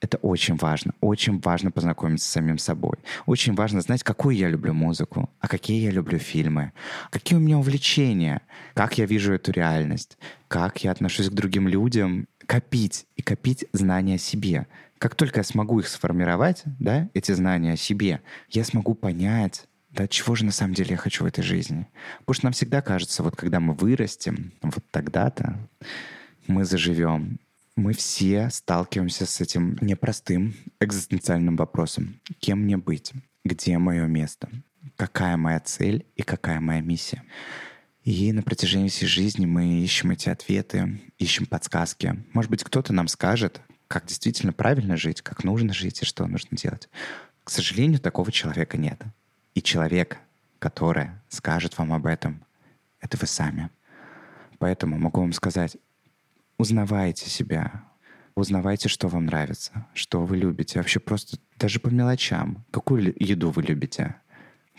Это 0.00 0.16
очень 0.18 0.56
важно. 0.56 0.94
Очень 1.00 1.38
важно 1.40 1.70
познакомиться 1.70 2.26
с 2.26 2.32
самим 2.32 2.56
собой. 2.56 2.96
Очень 3.26 3.54
важно 3.54 3.82
знать, 3.82 4.02
какую 4.02 4.36
я 4.36 4.48
люблю 4.48 4.72
музыку, 4.72 5.28
а 5.38 5.48
какие 5.48 5.82
я 5.82 5.90
люблю 5.90 6.18
фильмы, 6.18 6.72
какие 7.10 7.36
у 7.36 7.42
меня 7.42 7.58
увлечения, 7.58 8.40
как 8.74 8.96
я 8.96 9.04
вижу 9.04 9.34
эту 9.34 9.52
реальность, 9.52 10.16
как 10.48 10.82
я 10.82 10.92
отношусь 10.92 11.28
к 11.28 11.34
другим 11.34 11.68
людям. 11.68 12.26
Копить 12.50 13.06
и 13.14 13.22
копить 13.22 13.64
знания 13.72 14.16
о 14.16 14.18
себе. 14.18 14.66
Как 14.98 15.14
только 15.14 15.38
я 15.38 15.44
смогу 15.44 15.78
их 15.78 15.86
сформировать, 15.86 16.64
да, 16.80 17.08
эти 17.14 17.30
знания 17.30 17.74
о 17.74 17.76
себе, 17.76 18.22
я 18.48 18.64
смогу 18.64 18.94
понять, 18.94 19.68
да 19.90 20.08
чего 20.08 20.34
же 20.34 20.44
на 20.44 20.50
самом 20.50 20.74
деле 20.74 20.90
я 20.90 20.96
хочу 20.96 21.22
в 21.22 21.28
этой 21.28 21.42
жизни. 21.44 21.86
Потому 22.18 22.34
что 22.34 22.46
нам 22.46 22.52
всегда 22.52 22.82
кажется, 22.82 23.22
вот 23.22 23.36
когда 23.36 23.60
мы 23.60 23.74
вырастем, 23.74 24.52
вот 24.62 24.84
тогда-то 24.90 25.56
мы 26.48 26.64
заживем 26.64 27.38
мы 27.76 27.92
все 27.92 28.50
сталкиваемся 28.50 29.26
с 29.26 29.40
этим 29.40 29.78
непростым 29.80 30.54
экзистенциальным 30.80 31.54
вопросом. 31.54 32.20
Кем 32.40 32.64
мне 32.64 32.76
быть? 32.76 33.12
Где 33.44 33.78
мое 33.78 34.06
место? 34.06 34.48
Какая 34.96 35.36
моя 35.36 35.60
цель 35.60 36.04
и 36.16 36.22
какая 36.22 36.60
моя 36.60 36.80
миссия? 36.80 37.22
И 38.04 38.32
на 38.32 38.42
протяжении 38.42 38.88
всей 38.88 39.06
жизни 39.06 39.44
мы 39.44 39.82
ищем 39.82 40.10
эти 40.10 40.30
ответы, 40.30 41.00
ищем 41.18 41.46
подсказки. 41.46 42.24
Может 42.32 42.50
быть, 42.50 42.64
кто-то 42.64 42.92
нам 42.92 43.08
скажет, 43.08 43.60
как 43.88 44.06
действительно 44.06 44.52
правильно 44.52 44.96
жить, 44.96 45.20
как 45.20 45.44
нужно 45.44 45.74
жить 45.74 46.00
и 46.02 46.06
что 46.06 46.26
нужно 46.26 46.56
делать. 46.56 46.88
К 47.44 47.50
сожалению, 47.50 48.00
такого 48.00 48.32
человека 48.32 48.78
нет. 48.78 49.02
И 49.54 49.60
человек, 49.60 50.18
который 50.58 51.10
скажет 51.28 51.76
вам 51.76 51.92
об 51.92 52.06
этом, 52.06 52.42
это 53.00 53.18
вы 53.18 53.26
сами. 53.26 53.68
Поэтому 54.58 54.98
могу 54.98 55.20
вам 55.20 55.32
сказать, 55.32 55.76
узнавайте 56.56 57.28
себя, 57.28 57.84
узнавайте, 58.34 58.88
что 58.88 59.08
вам 59.08 59.26
нравится, 59.26 59.86
что 59.92 60.24
вы 60.24 60.38
любите. 60.38 60.78
Вообще 60.78 61.00
просто 61.00 61.38
даже 61.58 61.80
по 61.80 61.88
мелочам. 61.88 62.64
Какую 62.70 63.14
еду 63.18 63.50
вы 63.50 63.62
любите? 63.62 64.16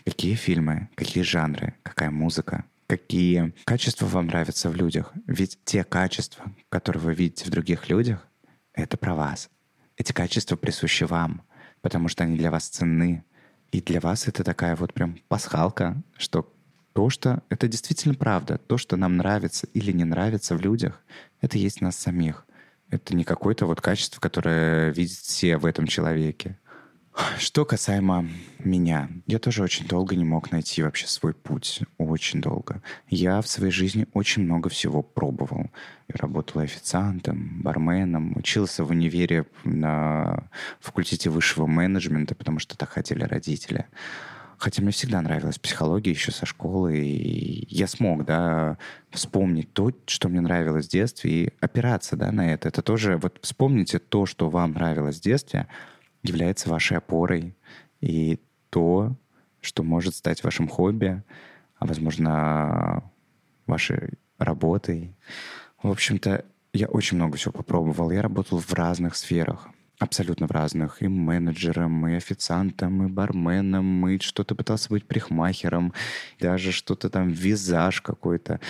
Какие 0.04 0.34
фильмы, 0.34 0.88
какие 0.96 1.22
жанры, 1.22 1.74
какая 1.82 2.10
музыка, 2.10 2.64
какие 2.96 3.54
качества 3.64 4.04
вам 4.04 4.26
нравятся 4.26 4.68
в 4.68 4.76
людях. 4.76 5.14
Ведь 5.26 5.58
те 5.64 5.82
качества, 5.82 6.52
которые 6.68 7.02
вы 7.02 7.14
видите 7.14 7.46
в 7.46 7.50
других 7.50 7.88
людях, 7.88 8.28
это 8.74 8.98
про 8.98 9.14
вас. 9.14 9.48
Эти 9.96 10.12
качества 10.12 10.56
присущи 10.56 11.04
вам, 11.04 11.42
потому 11.80 12.08
что 12.08 12.24
они 12.24 12.36
для 12.36 12.50
вас 12.50 12.68
ценны. 12.68 13.24
И 13.70 13.80
для 13.80 13.98
вас 13.98 14.28
это 14.28 14.44
такая 14.44 14.76
вот 14.76 14.92
прям 14.92 15.16
пасхалка, 15.28 16.02
что 16.18 16.54
то, 16.92 17.08
что 17.08 17.42
это 17.48 17.66
действительно 17.66 18.14
правда, 18.14 18.58
то, 18.58 18.76
что 18.76 18.98
нам 18.98 19.16
нравится 19.16 19.66
или 19.72 19.90
не 19.90 20.04
нравится 20.04 20.54
в 20.54 20.60
людях, 20.60 21.02
это 21.40 21.56
есть 21.56 21.80
нас 21.80 21.96
самих. 21.96 22.44
Это 22.90 23.16
не 23.16 23.24
какое-то 23.24 23.64
вот 23.64 23.80
качество, 23.80 24.20
которое 24.20 24.90
видят 24.90 25.16
все 25.16 25.56
в 25.56 25.64
этом 25.64 25.86
человеке. 25.86 26.58
Что 27.38 27.66
касаемо 27.66 28.26
меня, 28.58 29.10
я 29.26 29.38
тоже 29.38 29.62
очень 29.62 29.86
долго 29.86 30.16
не 30.16 30.24
мог 30.24 30.50
найти 30.50 30.82
вообще 30.82 31.06
свой 31.06 31.34
путь. 31.34 31.80
Очень 31.98 32.40
долго. 32.40 32.82
Я 33.08 33.42
в 33.42 33.48
своей 33.48 33.72
жизни 33.72 34.06
очень 34.14 34.44
много 34.44 34.70
всего 34.70 35.02
пробовал. 35.02 35.70
Я 36.08 36.14
работал 36.16 36.62
официантом, 36.62 37.60
барменом, 37.62 38.36
учился 38.36 38.84
в 38.84 38.90
универе 38.90 39.44
на 39.64 40.48
факультете 40.80 41.28
высшего 41.28 41.66
менеджмента, 41.66 42.34
потому 42.34 42.58
что 42.58 42.78
так 42.78 42.90
хотели 42.90 43.24
родители. 43.24 43.86
Хотя 44.56 44.80
мне 44.80 44.92
всегда 44.92 45.20
нравилась 45.20 45.58
психология 45.58 46.12
еще 46.12 46.30
со 46.30 46.46
школы, 46.46 46.96
и 46.96 47.66
я 47.68 47.88
смог, 47.88 48.24
да, 48.24 48.78
вспомнить 49.10 49.72
то, 49.72 49.90
что 50.06 50.28
мне 50.28 50.40
нравилось 50.40 50.86
в 50.86 50.90
детстве, 50.90 51.30
и 51.30 51.52
опираться, 51.60 52.16
да, 52.16 52.30
на 52.30 52.54
это. 52.54 52.68
Это 52.68 52.80
тоже, 52.80 53.16
вот 53.16 53.38
вспомните 53.42 53.98
то, 53.98 54.24
что 54.24 54.48
вам 54.48 54.74
нравилось 54.74 55.18
в 55.18 55.22
детстве, 55.22 55.66
является 56.22 56.70
вашей 56.70 56.96
опорой, 56.96 57.54
и 58.00 58.40
то, 58.70 59.16
что 59.60 59.82
может 59.82 60.14
стать 60.14 60.42
вашим 60.44 60.68
хобби, 60.68 61.22
а, 61.78 61.86
возможно, 61.86 63.04
вашей 63.66 64.10
работой. 64.38 65.14
В 65.82 65.90
общем-то, 65.90 66.44
я 66.72 66.86
очень 66.86 67.16
много 67.16 67.36
всего 67.36 67.52
попробовал. 67.52 68.10
Я 68.10 68.22
работал 68.22 68.58
в 68.58 68.72
разных 68.72 69.16
сферах 69.16 69.68
абсолютно 70.02 70.46
в 70.46 70.50
разных. 70.50 71.02
И 71.02 71.08
менеджером, 71.08 72.06
и 72.08 72.14
официантом, 72.14 73.06
и 73.06 73.10
барменом, 73.10 74.08
и 74.08 74.18
что-то 74.18 74.54
пытался 74.54 74.88
быть 74.90 75.06
прихмахером, 75.06 75.92
даже 76.40 76.72
что-то 76.72 77.08
там, 77.08 77.28
визаж 77.28 78.00
какой-то. 78.00 78.60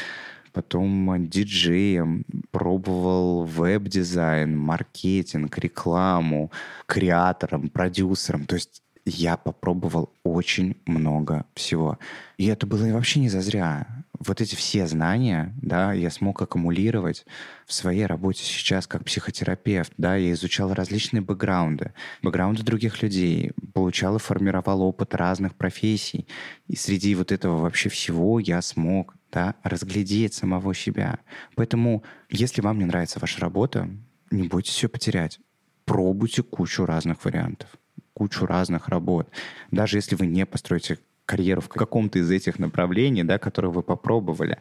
Потом 0.52 1.28
диджеем, 1.28 2.24
пробовал 2.50 3.44
веб-дизайн, 3.44 4.56
маркетинг, 4.56 5.58
рекламу, 5.58 6.50
креатором, 6.86 7.70
продюсером. 7.70 8.44
То 8.44 8.56
есть 8.56 8.82
я 9.04 9.36
попробовал 9.36 10.12
очень 10.22 10.76
много 10.86 11.46
всего. 11.54 11.98
И 12.36 12.46
это 12.46 12.66
было 12.66 12.86
вообще 12.92 13.20
не 13.20 13.28
зазря. 13.28 13.86
Вот 14.18 14.40
эти 14.40 14.54
все 14.54 14.86
знания, 14.86 15.52
да, 15.60 15.92
я 15.92 16.10
смог 16.10 16.40
аккумулировать 16.42 17.26
в 17.66 17.72
своей 17.72 18.06
работе 18.06 18.44
сейчас 18.44 18.86
как 18.86 19.04
психотерапевт, 19.04 19.92
да, 19.96 20.14
я 20.14 20.32
изучал 20.32 20.72
различные 20.72 21.22
бэкграунды, 21.22 21.92
бэкграунды 22.22 22.62
других 22.62 23.02
людей, 23.02 23.50
получал 23.74 24.16
и 24.16 24.20
формировал 24.20 24.82
опыт 24.82 25.16
разных 25.16 25.56
профессий. 25.56 26.28
И 26.68 26.76
среди 26.76 27.16
вот 27.16 27.32
этого 27.32 27.58
вообще 27.58 27.88
всего 27.88 28.38
я 28.38 28.62
смог, 28.62 29.16
да, 29.32 29.56
разглядеть 29.62 30.34
самого 30.34 30.74
себя. 30.74 31.18
Поэтому, 31.56 32.04
если 32.28 32.60
вам 32.60 32.78
не 32.78 32.84
нравится 32.84 33.18
ваша 33.18 33.40
работа, 33.40 33.88
не 34.30 34.46
бойтесь 34.46 34.82
ее 34.82 34.88
потерять. 34.88 35.40
Пробуйте 35.84 36.42
кучу 36.42 36.86
разных 36.86 37.24
вариантов 37.24 37.68
кучу 38.14 38.46
разных 38.46 38.88
работ. 38.88 39.28
Даже 39.70 39.98
если 39.98 40.14
вы 40.14 40.26
не 40.26 40.46
построите 40.46 40.98
карьеру 41.26 41.60
в 41.60 41.68
каком-то 41.68 42.18
из 42.18 42.30
этих 42.30 42.58
направлений, 42.58 43.24
да, 43.24 43.38
которые 43.38 43.70
вы 43.70 43.82
попробовали, 43.82 44.58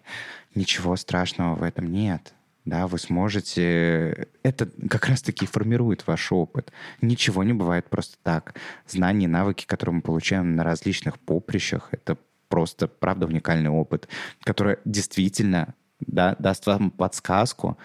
ничего 0.56 0.96
страшного 0.96 1.56
в 1.56 1.64
этом 1.64 1.92
нет. 1.92 2.34
Да, 2.64 2.88
вы 2.88 3.00
сможете... 3.00 4.28
Это 4.44 4.70
как 4.88 5.08
раз-таки 5.08 5.48
формирует 5.48 6.06
ваш 6.06 6.32
опыт. 6.32 6.72
Ничего 7.02 7.44
не 7.44 7.54
бывает 7.54 7.90
просто 7.90 8.18
так. 8.22 8.54
Знания, 8.88 9.28
навыки, 9.28 9.66
которые 9.66 9.96
мы 9.96 10.02
получаем 10.02 10.56
на 10.56 10.64
различных 10.64 11.18
поприщах, 11.20 11.90
это 11.92 12.18
просто, 12.52 12.88
правда, 12.88 13.26
уникальный 13.26 13.70
опыт, 13.70 14.08
который 14.44 14.78
действительно 14.86 15.74
да, 16.00 16.36
даст 16.38 16.68
вам 16.68 16.92
подсказку 16.92 17.78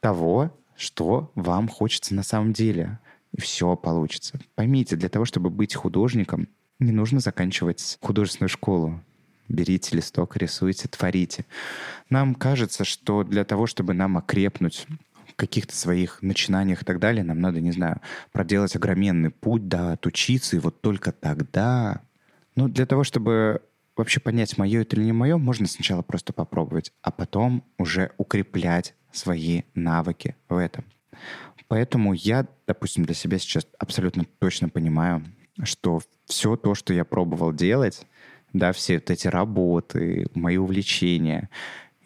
того, 0.00 0.56
что 0.76 1.32
вам 1.34 1.68
хочется 1.68 2.14
на 2.14 2.22
самом 2.22 2.52
деле 2.52 3.00
и 3.32 3.40
все 3.40 3.76
получится. 3.76 4.38
Поймите, 4.54 4.96
для 4.96 5.08
того, 5.08 5.24
чтобы 5.24 5.50
быть 5.50 5.74
художником, 5.74 6.48
не 6.78 6.92
нужно 6.92 7.20
заканчивать 7.20 7.98
художественную 8.00 8.48
школу. 8.48 9.00
Берите 9.48 9.96
листок, 9.96 10.36
рисуйте, 10.36 10.88
творите. 10.88 11.44
Нам 12.08 12.34
кажется, 12.34 12.84
что 12.84 13.24
для 13.24 13.44
того, 13.44 13.66
чтобы 13.66 13.94
нам 13.94 14.16
окрепнуть 14.16 14.86
каких-то 15.36 15.74
своих 15.74 16.20
начинаниях 16.20 16.82
и 16.82 16.84
так 16.84 16.98
далее, 16.98 17.24
нам 17.24 17.40
надо, 17.40 17.60
не 17.60 17.72
знаю, 17.72 18.00
проделать 18.30 18.76
огроменный 18.76 19.30
путь, 19.30 19.68
да, 19.68 19.92
отучиться, 19.92 20.56
и 20.56 20.58
вот 20.58 20.82
только 20.82 21.12
тогда... 21.12 22.02
Ну, 22.56 22.68
для 22.68 22.84
того, 22.84 23.04
чтобы 23.04 23.62
вообще 23.96 24.20
понять, 24.20 24.58
мое 24.58 24.82
это 24.82 24.96
или 24.96 25.04
не 25.04 25.12
мое, 25.12 25.36
можно 25.36 25.66
сначала 25.66 26.02
просто 26.02 26.32
попробовать, 26.32 26.92
а 27.02 27.10
потом 27.10 27.64
уже 27.78 28.12
укреплять 28.18 28.94
свои 29.12 29.62
навыки 29.74 30.36
в 30.48 30.56
этом. 30.56 30.84
Поэтому 31.68 32.14
я, 32.14 32.46
допустим, 32.66 33.04
для 33.04 33.14
себя 33.14 33.38
сейчас 33.38 33.66
абсолютно 33.78 34.24
точно 34.38 34.68
понимаю, 34.68 35.24
что 35.62 36.00
все 36.26 36.56
то, 36.56 36.74
что 36.74 36.92
я 36.92 37.04
пробовал 37.04 37.52
делать, 37.52 38.06
да, 38.52 38.72
все 38.72 38.94
вот 38.94 39.10
эти 39.10 39.28
работы, 39.28 40.26
мои 40.34 40.56
увлечения, 40.56 41.48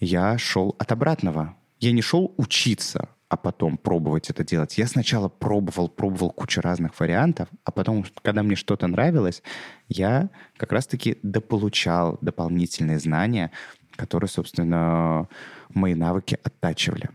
я 0.00 0.37
шел 0.37 0.76
от 0.79 0.93
обратного. 0.93 1.57
Я 1.81 1.93
не 1.93 2.03
шел 2.03 2.35
учиться, 2.37 3.09
а 3.35 3.37
потом 3.37 3.76
пробовать 3.76 4.31
это 4.31 4.45
делать. 4.45 4.79
Я 4.79 4.87
сначала 4.87 5.29
пробовал, 5.29 5.88
пробовал 5.88 6.30
кучу 6.30 6.61
разных 6.61 7.00
вариантов, 7.00 7.49
а 7.65 7.73
потом, 7.73 8.04
когда 8.23 8.45
мне 8.45 8.54
что-то 8.54 8.87
нравилось, 8.87 9.43
я 9.89 10.30
как 10.56 10.71
раз-таки 10.71 11.19
дополучал 11.25 12.17
дополнительные 12.21 13.00
знания, 13.00 13.50
которые, 13.97 14.28
собственно, 14.28 15.28
мои 15.71 15.95
навыки 15.95 16.39
оттачивали. 16.45 17.11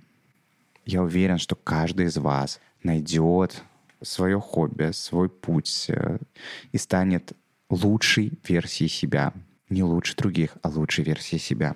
Я 0.85 1.03
уверен, 1.03 1.37
что 1.37 1.55
каждый 1.55 2.07
из 2.07 2.17
вас 2.17 2.59
найдет 2.83 3.63
свое 4.01 4.41
хобби, 4.41 4.91
свой 4.91 5.29
путь 5.29 5.85
э, 5.87 6.17
и 6.73 6.77
станет 6.77 7.31
лучшей 7.69 8.33
версией 8.45 8.89
себя. 8.89 9.33
Не 9.69 9.83
лучше 9.83 10.17
других, 10.17 10.57
а 10.63 10.67
лучшей 10.67 11.05
версией 11.05 11.39
себя. 11.39 11.75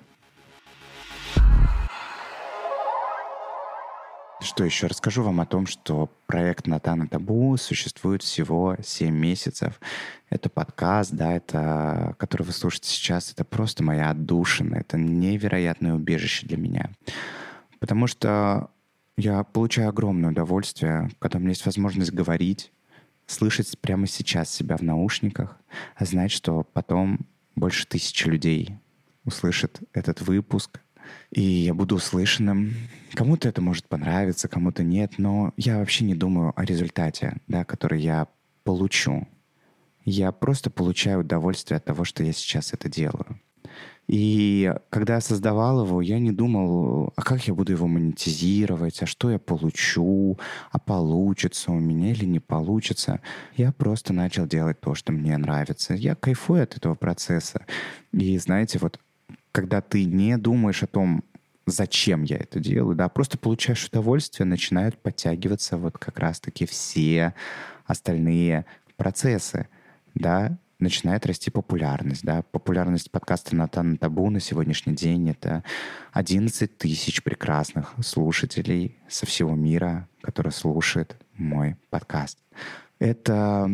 Что 4.44 4.62
еще? 4.62 4.88
Расскажу 4.88 5.22
вам 5.22 5.40
о 5.40 5.46
том, 5.46 5.66
что 5.66 6.10
проект 6.26 6.66
Натана 6.66 7.08
Табу 7.08 7.56
существует 7.56 8.22
всего 8.22 8.76
7 8.82 9.08
месяцев. 9.08 9.80
Это 10.28 10.50
подкаст, 10.50 11.12
да, 11.12 11.32
это, 11.32 12.14
который 12.18 12.42
вы 12.42 12.52
слушаете 12.52 12.90
сейчас, 12.90 13.32
это 13.32 13.42
просто 13.42 13.82
моя 13.82 14.10
отдушина, 14.10 14.76
это 14.76 14.98
невероятное 14.98 15.94
убежище 15.94 16.46
для 16.46 16.58
меня. 16.58 16.90
Потому 17.80 18.06
что 18.06 18.68
я 19.16 19.44
получаю 19.44 19.88
огромное 19.88 20.30
удовольствие, 20.30 21.10
когда 21.20 21.38
у 21.38 21.40
меня 21.40 21.52
есть 21.52 21.64
возможность 21.64 22.12
говорить, 22.12 22.70
слышать 23.26 23.78
прямо 23.80 24.06
сейчас 24.06 24.50
себя 24.50 24.76
в 24.76 24.82
наушниках, 24.82 25.58
а 25.96 26.04
знать, 26.04 26.30
что 26.30 26.64
потом 26.74 27.20
больше 27.56 27.86
тысячи 27.86 28.28
людей 28.28 28.76
услышат 29.24 29.80
этот 29.94 30.20
выпуск, 30.20 30.80
и 31.30 31.42
я 31.42 31.74
буду 31.74 31.96
услышанным. 31.96 32.74
Кому-то 33.14 33.48
это 33.48 33.60
может 33.60 33.88
понравиться, 33.88 34.48
кому-то 34.48 34.82
нет, 34.82 35.14
но 35.18 35.52
я 35.56 35.78
вообще 35.78 36.04
не 36.04 36.14
думаю 36.14 36.52
о 36.56 36.64
результате, 36.64 37.36
да, 37.48 37.64
который 37.64 38.00
я 38.00 38.28
получу. 38.64 39.26
Я 40.04 40.32
просто 40.32 40.70
получаю 40.70 41.20
удовольствие 41.20 41.78
от 41.78 41.84
того, 41.84 42.04
что 42.04 42.22
я 42.22 42.32
сейчас 42.32 42.72
это 42.72 42.88
делаю. 42.88 43.40
И 44.06 44.70
когда 44.90 45.14
я 45.14 45.20
создавал 45.20 45.86
его, 45.86 46.02
я 46.02 46.18
не 46.18 46.30
думал, 46.30 47.12
а 47.16 47.22
как 47.22 47.46
я 47.48 47.54
буду 47.54 47.72
его 47.72 47.86
монетизировать, 47.86 49.02
а 49.02 49.06
что 49.06 49.30
я 49.30 49.38
получу, 49.38 50.38
а 50.70 50.78
получится 50.78 51.72
у 51.72 51.80
меня 51.80 52.10
или 52.10 52.26
не 52.26 52.40
получится. 52.40 53.20
Я 53.56 53.72
просто 53.72 54.12
начал 54.12 54.46
делать 54.46 54.80
то, 54.80 54.94
что 54.94 55.12
мне 55.12 55.36
нравится. 55.38 55.94
Я 55.94 56.14
кайфую 56.14 56.62
от 56.62 56.76
этого 56.76 56.94
процесса. 56.94 57.64
И 58.12 58.36
знаете, 58.38 58.78
вот 58.78 59.00
когда 59.54 59.80
ты 59.80 60.04
не 60.04 60.36
думаешь 60.36 60.82
о 60.82 60.88
том, 60.88 61.22
зачем 61.64 62.24
я 62.24 62.38
это 62.38 62.58
делаю, 62.58 62.96
да, 62.96 63.08
просто 63.08 63.38
получаешь 63.38 63.86
удовольствие, 63.86 64.46
начинают 64.46 64.98
подтягиваться 64.98 65.76
вот 65.76 65.96
как 65.96 66.18
раз-таки 66.18 66.66
все 66.66 67.34
остальные 67.86 68.66
процессы, 68.96 69.68
да, 70.16 70.58
начинает 70.80 71.24
расти 71.24 71.52
популярность. 71.52 72.24
Да? 72.24 72.42
Популярность 72.50 73.12
подкаста 73.12 73.54
«Натан 73.54 73.96
Табу» 73.96 74.28
на 74.28 74.40
сегодняшний 74.40 74.96
день— 74.96 75.30
это 75.30 75.62
11 76.12 76.76
тысяч 76.76 77.22
прекрасных 77.22 77.94
слушателей 78.02 78.96
со 79.08 79.24
всего 79.24 79.54
мира, 79.54 80.08
которые 80.20 80.52
слушают 80.52 81.16
мой 81.36 81.76
подкаст. 81.90 82.38
Это 82.98 83.70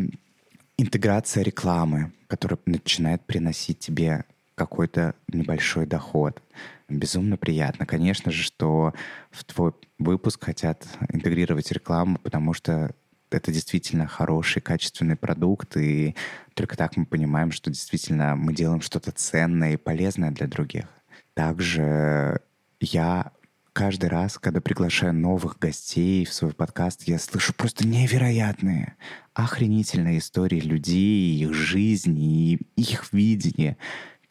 интеграция 0.77 1.43
рекламы, 1.43 2.11
которая 2.27 2.59
начинает 2.67 3.25
приносить 3.25 3.79
тебе 3.79 4.25
какой-то 4.55 5.15
небольшой 5.27 5.85
доход. 5.85 6.41
Безумно 6.89 7.37
приятно. 7.37 7.85
Конечно 7.85 8.31
же, 8.31 8.43
что 8.43 8.93
в 9.29 9.43
твой 9.43 9.73
выпуск 9.97 10.43
хотят 10.43 10.85
интегрировать 11.09 11.71
рекламу, 11.71 12.17
потому 12.17 12.53
что 12.53 12.93
это 13.31 13.51
действительно 13.51 14.07
хороший, 14.07 14.61
качественный 14.61 15.15
продукт, 15.15 15.77
и 15.77 16.15
только 16.53 16.75
так 16.75 16.97
мы 16.97 17.05
понимаем, 17.05 17.51
что 17.51 17.71
действительно 17.71 18.35
мы 18.35 18.53
делаем 18.53 18.81
что-то 18.81 19.11
ценное 19.11 19.73
и 19.73 19.77
полезное 19.77 20.31
для 20.31 20.47
других. 20.47 20.85
Также 21.33 22.41
я 22.81 23.31
каждый 23.73 24.09
раз, 24.09 24.37
когда 24.37 24.59
приглашаю 24.59 25.13
новых 25.13 25.57
гостей 25.59 26.25
в 26.25 26.33
свой 26.33 26.53
подкаст, 26.53 27.03
я 27.03 27.17
слышу 27.19 27.53
просто 27.53 27.87
невероятные, 27.87 28.95
охренительные 29.33 30.19
истории 30.19 30.59
людей, 30.59 31.41
их 31.41 31.53
жизни, 31.53 32.59
их 32.75 33.13
видения 33.13 33.77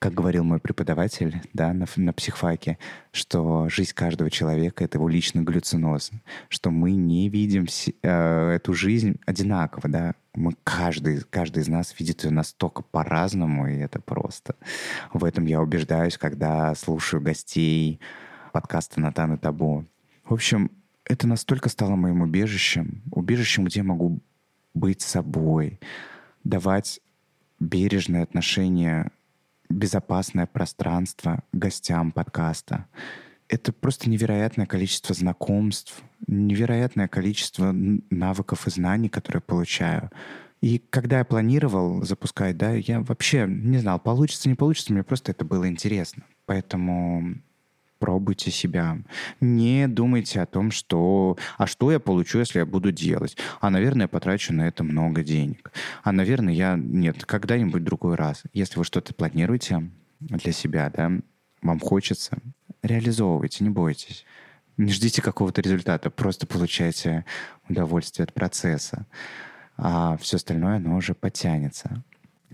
как 0.01 0.15
говорил 0.15 0.45
мой 0.45 0.59
преподаватель 0.59 1.43
да, 1.53 1.75
на, 1.75 1.85
на 1.95 2.13
психфаке, 2.15 2.79
что 3.13 3.69
жизнь 3.69 3.93
каждого 3.95 4.31
человека— 4.31 4.83
это 4.85 4.97
его 4.97 5.09
личный 5.09 5.43
галлюциноз, 5.43 6.11
что 6.49 6.71
мы 6.71 6.93
не 6.93 7.29
видим 7.29 7.67
э, 8.03 8.51
эту 8.55 8.73
жизнь 8.73 9.17
одинаково, 9.27 9.91
да, 9.91 10.15
мы 10.35 10.55
каждый, 10.65 11.21
каждый 11.29 11.63
из 11.63 11.69
нас 11.69 11.95
видит 11.99 12.25
ее 12.25 12.31
настолько 12.31 12.83
по-разному, 12.83 13.69
и 13.69 13.77
это 13.77 14.01
просто... 14.01 14.57
В 15.13 15.23
этом 15.23 15.45
я 15.45 15.61
убеждаюсь, 15.61 16.17
когда 16.17 16.75
слушаю 16.75 17.21
гостей 17.21 18.01
подкаста 18.53 19.01
«Натан 19.01 19.35
и 19.35 19.37
Табу». 19.37 19.85
В 20.25 20.33
общем, 20.33 20.71
это 21.05 21.27
настолько 21.27 21.69
стало 21.69 21.97
моим 21.97 22.23
убежищем, 22.23 23.03
убежищем, 23.11 23.67
где 23.67 23.81
я 23.81 23.85
могу 23.85 24.21
быть 24.73 25.03
собой, 25.03 25.79
давать 26.43 27.01
бережное 27.59 28.23
отношение 28.23 29.11
безопасное 29.71 30.47
пространство 30.47 31.43
гостям 31.53 32.13
подкаста. 32.13 32.87
Это 33.49 33.73
просто 33.73 34.11
невероятное 34.11 34.67
количество 34.67 35.15
знакомств, 35.15 36.03
невероятное 36.27 37.09
количество 37.09 37.73
навыков 37.73 38.67
и 38.67 38.71
знаний, 38.71 39.09
которые 39.09 39.41
получаю. 39.43 40.11
И 40.61 40.79
когда 40.91 41.19
я 41.19 41.25
планировал 41.25 42.03
запускать, 42.05 42.59
да, 42.59 42.73
я 42.73 43.01
вообще 43.01 43.47
не 43.49 43.79
знал, 43.79 43.99
получится, 43.99 44.49
не 44.49 44.55
получится, 44.55 44.93
мне 44.93 45.03
просто 45.03 45.33
это 45.33 45.45
было 45.45 45.67
интересно. 45.69 46.25
Поэтому 46.45 47.37
пробуйте 48.01 48.51
себя. 48.51 48.99
Не 49.41 49.87
думайте 49.87 50.41
о 50.41 50.47
том, 50.47 50.73
что 50.73 51.39
«а 51.59 51.67
что 51.69 51.93
я 51.93 52.01
получу, 52.01 52.41
если 52.41 52.59
я 52.59 52.67
буду 52.67 52.91
делать?» 52.91 53.37
А, 53.61 53.71
наверное, 53.71 54.05
я 54.05 54.09
потрачу 54.09 54.53
на 54.53 54.67
это 54.67 54.83
много 54.83 55.23
денег. 55.23 55.71
А, 56.03 56.11
наверное, 56.11 56.55
я... 56.55 56.77
Нет, 56.77 57.25
когда-нибудь 57.25 57.85
другой 57.85 58.17
раз. 58.17 58.43
Если 58.53 58.79
вы 58.79 58.85
что-то 58.85 59.15
планируете 59.15 59.91
для 60.19 60.53
себя, 60.53 60.91
да, 60.97 61.13
вам 61.63 61.79
хочется, 61.79 62.39
реализовывайте, 62.83 63.63
не 63.63 63.71
бойтесь. 63.71 64.25
Не 64.79 64.93
ждите 64.93 65.21
какого-то 65.21 65.61
результата, 65.61 66.09
просто 66.11 66.47
получайте 66.47 67.27
удовольствие 67.69 68.25
от 68.25 68.33
процесса. 68.33 69.07
А 69.77 70.17
все 70.17 70.37
остальное, 70.37 70.77
оно 70.77 70.97
уже 70.97 71.15
потянется. 71.15 72.03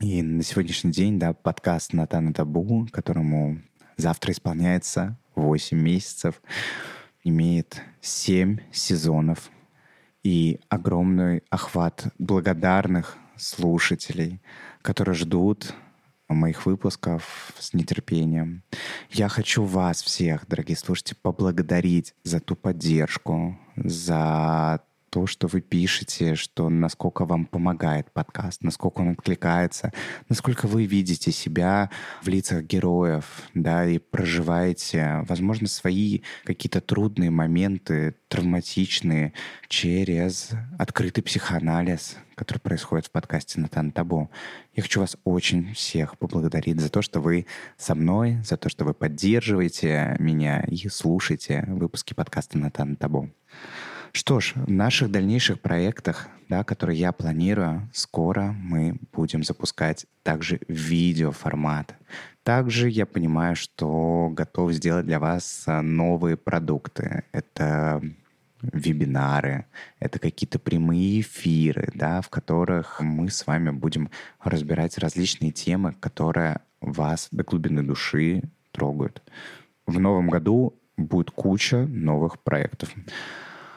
И 0.01 0.23
на 0.23 0.43
сегодняшний 0.43 0.91
день, 0.91 1.19
да, 1.21 1.33
подкаст 1.33 1.93
Натана 1.93 2.35
Табу, 2.35 2.89
которому 2.91 3.63
завтра 3.97 4.33
исполняется 4.33 5.17
8 5.37 5.77
месяцев, 5.77 6.43
имеет 7.23 7.81
7 8.01 8.59
сезонов 8.73 9.51
и 10.23 10.61
огромный 10.69 11.43
охват 11.51 12.13
благодарных 12.19 13.17
слушателей, 13.37 14.41
которые 14.83 15.15
ждут 15.15 15.75
моих 16.29 16.67
выпусков 16.67 17.53
с 17.59 17.73
нетерпением. 17.75 18.65
Я 19.11 19.29
хочу 19.29 19.63
вас 19.63 20.03
всех, 20.03 20.49
дорогие 20.49 20.77
слушатели, 20.77 21.17
поблагодарить 21.21 22.15
за 22.25 22.41
ту 22.41 22.57
поддержку, 22.57 23.57
за 23.77 24.81
то, 25.17 25.27
что 25.27 25.47
вы 25.47 25.63
пишете, 25.63 26.35
что 26.35 26.69
насколько 26.69 27.25
вам 27.25 27.47
помогает 27.47 28.13
подкаст, 28.13 28.63
насколько 28.63 29.01
он 29.01 29.13
откликается, 29.13 29.91
насколько 30.29 30.67
вы 30.67 30.85
видите 30.85 31.33
себя 31.33 31.89
в 32.23 32.29
лицах 32.29 32.65
героев, 32.65 33.25
да, 33.55 33.87
и 33.87 33.97
проживаете, 33.97 35.25
возможно, 35.27 35.69
свои 35.69 36.21
какие-то 36.45 36.83
трудные 36.83 37.31
моменты, 37.31 38.15
травматичные, 38.29 39.33
через 39.69 40.51
открытый 40.79 41.25
психоанализ, 41.25 42.19
который 42.35 42.59
происходит 42.59 43.07
в 43.07 43.11
подкасте 43.11 43.59
Натан 43.59 43.93
Табу. 43.93 44.31
Я 44.75 44.83
хочу 44.83 45.01
вас 45.01 45.17
очень 45.25 45.73
всех 45.73 46.19
поблагодарить 46.19 46.79
за 46.79 46.91
то, 46.91 47.01
что 47.01 47.21
вы 47.21 47.47
со 47.79 47.95
мной, 47.95 48.37
за 48.45 48.59
то, 48.59 48.69
что 48.69 48.85
вы 48.85 48.93
поддерживаете 48.93 50.15
меня 50.19 50.61
и 50.61 50.77
слушаете 50.91 51.65
выпуски 51.69 52.13
подкаста 52.13 52.59
Натан 52.59 52.97
Табу. 52.97 53.31
Что 54.17 54.41
ж, 54.41 54.55
в 54.55 54.71
наших 54.71 55.11
дальнейших 55.11 55.61
проектах, 55.61 56.29
да, 56.49 56.65
которые 56.65 56.99
я 56.99 57.13
планирую, 57.13 57.87
скоро 57.93 58.57
мы 58.59 58.99
будем 59.13 59.45
запускать 59.45 60.07
также 60.23 60.59
видеоформат. 60.69 61.95
Также 62.43 62.89
я 62.89 63.05
понимаю, 63.05 63.57
что 63.57 64.31
готов 64.33 64.73
сделать 64.73 65.05
для 65.05 65.21
вас 65.21 65.65
а, 65.67 65.83
новые 65.83 66.39
продукты. 66.39 67.25
Это 67.31 68.03
вебинары, 68.63 69.67
это 70.01 70.19
какие-то 70.19 70.59
прямые 70.59 71.21
эфиры, 71.21 71.93
да, 71.95 72.23
в 72.23 72.31
которых 72.31 73.03
мы 73.03 73.29
с 73.29 73.47
вами 73.47 73.69
будем 73.69 74.09
разбирать 74.43 74.97
различные 74.97 75.53
темы, 75.53 75.93
которые 76.01 76.61
вас 76.81 77.29
до 77.33 77.45
глубины 77.45 77.83
души 77.83 78.45
трогают. 78.73 79.23
В 79.87 80.01
новом 80.01 80.31
году 80.31 80.73
будет 80.97 81.31
куча 81.31 81.85
новых 81.85 82.43
проектов. 82.43 82.95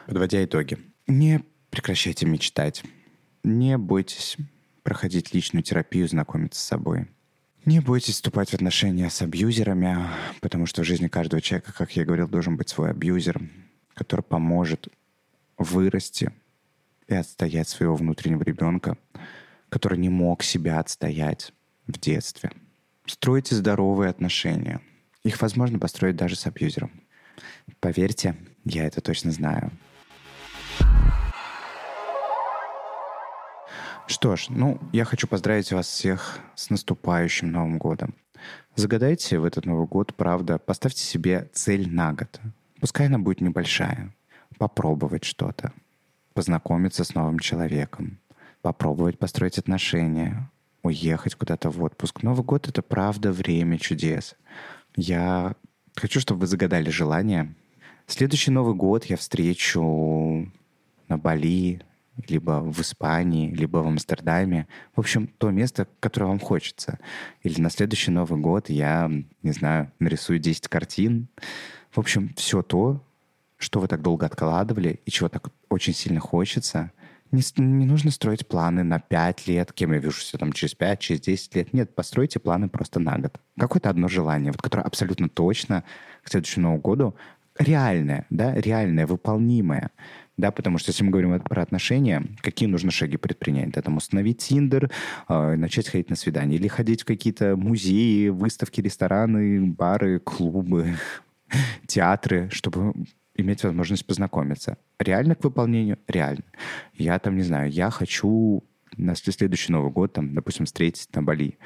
Подводя 0.10 0.44
итоги. 0.44 0.80
Не 1.06 1.44
прекращайте 1.70 2.26
мечтать. 2.26 2.84
Не 3.44 3.78
бойтесь 3.78 4.38
проходить 4.82 5.36
личную 5.36 5.62
терапию, 5.62 6.08
знакомиться 6.08 6.60
с 6.60 6.64
собой. 6.64 7.06
Не 7.64 7.80
бойтесь 7.80 8.16
вступать 8.16 8.50
в 8.50 8.54
отношения 8.56 9.08
с 9.12 9.22
абьюзерами, 9.22 10.08
потому 10.42 10.66
что 10.66 10.82
в 10.82 10.86
жизни 10.86 11.10
каждого 11.10 11.44
человека, 11.44 11.74
как 11.78 11.96
я 11.96 12.06
говорил, 12.06 12.28
должен 12.28 12.58
быть 12.58 12.70
свой 12.70 12.90
абьюзер, 12.90 13.40
который 13.94 14.22
поможет 14.22 14.88
вырасти 15.60 16.32
и 17.08 17.14
отстоять 17.14 17.70
своего 17.70 17.96
внутреннего 17.96 18.42
ребенка, 18.42 18.98
который 19.70 20.00
не 20.00 20.10
мог 20.10 20.42
себя 20.42 20.80
отстоять 20.80 21.54
в 21.86 22.00
детстве. 22.00 22.52
Стройте 23.06 23.54
здоровые 23.54 24.10
отношения. 24.10 24.82
Их 25.24 25.40
возможно 25.40 25.78
построить 25.78 26.16
даже 26.16 26.36
с 26.36 26.48
абьюзером. 26.48 26.90
Поверьте, 27.80 28.36
я 28.66 28.86
это 28.88 29.02
точно 29.02 29.32
знаю. 29.32 29.72
Что 34.10 34.36
ж, 34.36 34.48
ну, 34.50 34.80
я 34.92 35.06
хочу 35.06 35.28
поздравить 35.28 35.72
вас 35.72 35.86
всех 35.86 36.40
с 36.56 36.72
наступающим 36.72 37.52
Новым 37.52 37.78
годом. 37.78 38.16
Загадайте 38.76 39.38
в 39.38 39.46
этот 39.46 39.68
Новый 39.68 39.86
год, 39.86 40.16
правда, 40.16 40.58
поставьте 40.58 41.04
себе 41.04 41.48
цель 41.54 41.88
на 41.94 42.14
год. 42.14 42.42
Пускай 42.80 43.06
она 43.06 43.20
будет 43.20 43.40
небольшая. 43.40 44.16
Попробовать 44.58 45.26
что-то. 45.26 45.74
Познакомиться 46.34 47.04
с 47.04 47.14
новым 47.14 47.38
человеком. 47.38 48.18
Попробовать 48.64 49.20
построить 49.20 49.60
отношения. 49.60 50.50
Уехать 50.82 51.36
куда-то 51.36 51.70
в 51.70 51.84
отпуск. 51.84 52.24
Новый 52.24 52.44
год— 52.44 52.68
это 52.68 52.82
правда 52.82 53.32
время 53.32 53.78
чудес. 53.78 54.36
Я 54.96 55.54
хочу, 55.96 56.20
чтобы 56.20 56.42
вы 56.42 56.48
загадали 56.48 56.90
желание. 56.90 57.54
Следующий 58.08 58.50
Новый 58.50 58.74
год 58.74 59.06
я 59.06 59.18
встречу 59.18 60.52
на 61.08 61.18
Бали, 61.20 61.84
либо 62.28 62.62
в 62.62 62.80
Испании, 62.82 63.54
либо 63.54 63.78
в 63.78 63.88
Амстердаме. 63.88 64.68
В 64.96 65.00
общем, 65.00 65.28
то 65.28 65.50
место, 65.52 65.88
которое 66.00 66.28
вам 66.28 66.40
хочется. 66.40 67.00
Или 67.44 67.62
на 67.62 67.70
следующий 67.70 68.12
Новый 68.12 68.40
год 68.40 68.70
я, 68.70 69.10
не 69.44 69.52
знаю, 69.52 69.92
нарисую 70.00 70.40
10 70.40 70.68
картин. 70.68 71.28
В 71.92 72.00
общем, 72.00 72.34
все 72.36 72.62
то, 72.62 73.04
что 73.58 73.80
вы 73.80 73.88
так 73.88 74.02
долго 74.02 74.26
откладывали 74.26 75.02
и 75.06 75.12
чего 75.12 75.30
так 75.30 75.50
очень 75.70 75.94
сильно 75.94 76.20
хочется. 76.20 76.92
Не, 77.32 77.42
не 77.58 77.86
нужно 77.86 78.10
строить 78.10 78.48
планы 78.48 78.84
на 78.84 79.00
5 79.00 79.48
лет, 79.48 79.72
кем 79.74 79.94
я 79.94 80.00
вижу 80.00 80.20
себя 80.20 80.40
там 80.40 80.52
через 80.52 80.74
5, 80.74 81.00
через 81.00 81.22
10 81.22 81.56
лет. 81.56 81.74
Нет, 81.74 81.94
постройте 81.94 82.40
планы 82.40 82.70
просто 82.70 83.00
на 83.00 83.18
год. 83.18 83.40
Какое-то 83.58 83.90
одно 83.90 84.08
желание, 84.08 84.52
вот, 84.52 84.62
которое 84.62 84.84
абсолютно 84.84 85.30
точно 85.30 85.84
к 86.24 86.30
следующему 86.30 86.64
Новому 86.64 86.82
году 86.82 87.16
реальное, 87.60 88.26
да, 88.30 88.54
реальное, 88.56 89.06
выполнимое 89.06 89.92
да, 90.40 90.52
потому 90.52 90.78
что 90.78 90.92
если 90.92 91.04
мы 91.04 91.12
говорим 91.12 91.38
про 91.42 91.62
отношения, 91.62 92.24
какие 92.42 92.70
нужно 92.70 92.92
шаги 92.92 93.18
предпринять? 93.18 93.72
Да, 93.72 93.82
там 93.82 93.98
установить 93.98 94.38
Тиндер, 94.38 94.90
э, 95.28 95.56
начать 95.56 95.90
ходить 95.90 96.10
на 96.10 96.16
свидание, 96.16 96.58
или 96.58 96.68
ходить 96.70 97.02
в 97.02 97.06
какие-то 97.06 97.58
музеи, 97.58 98.30
выставки, 98.30 98.80
рестораны, 98.80 99.66
бары, 99.66 100.20
клубы, 100.20 100.96
театры, 101.88 102.50
чтобы 102.52 102.94
иметь 103.36 103.64
возможность 103.64 104.06
познакомиться. 104.06 104.78
Реально 104.98 105.36
к 105.36 105.44
выполнению? 105.44 106.00
Реально. 106.08 106.44
Я 106.94 107.20
там, 107.20 107.36
не 107.36 107.44
знаю, 107.44 107.70
я 107.70 107.90
хочу 107.90 108.64
на 108.96 109.16
следующий 109.16 109.74
Новый 109.74 109.92
год, 109.92 110.14
там, 110.14 110.34
допустим, 110.34 110.66
встретить 110.66 111.14
на 111.14 111.22
Бали 111.22 111.58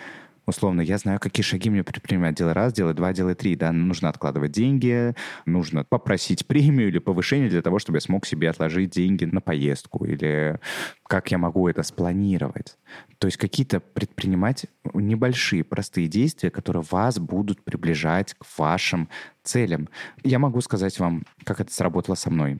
условно, 0.46 0.82
я 0.82 0.98
знаю, 0.98 1.20
какие 1.20 1.44
шаги 1.44 1.70
мне 1.70 1.84
предпринимать. 1.84 2.36
Делай 2.36 2.54
раз, 2.54 2.74
делай 2.74 2.94
два, 2.94 3.14
делай 3.14 3.36
три. 3.36 3.56
Да? 3.56 3.72
Нужно 3.72 4.10
откладывать 4.10 4.52
деньги, 4.52 5.16
нужно 5.46 5.84
попросить 5.84 6.46
премию 6.48 6.90
или 6.90 7.00
повышение 7.00 7.50
для 7.50 7.62
того, 7.62 7.80
чтобы 7.80 7.98
я 7.98 8.02
смог 8.02 8.26
себе 8.26 8.50
отложить 8.50 8.92
деньги 8.92 9.26
на 9.26 9.42
поездку. 9.42 10.06
Или 10.06 10.60
как 11.08 11.32
я 11.32 11.38
могу 11.38 11.68
это 11.68 11.84
спланировать. 11.84 12.78
То 13.20 13.28
есть 13.28 13.38
какие-то 13.38 13.80
предпринимать 13.80 14.66
небольшие, 14.94 15.64
простые 15.64 16.08
действия, 16.08 16.50
которые 16.50 16.84
вас 16.90 17.20
будут 17.20 17.64
приближать 17.64 18.34
к 18.34 18.46
вашим 18.58 19.10
целям. 19.44 19.90
Я 20.24 20.40
могу 20.40 20.62
сказать 20.62 21.00
вам, 21.00 21.24
как 21.44 21.62
это 21.62 21.74
сработало 21.74 22.16
со 22.16 22.30
мной. 22.30 22.60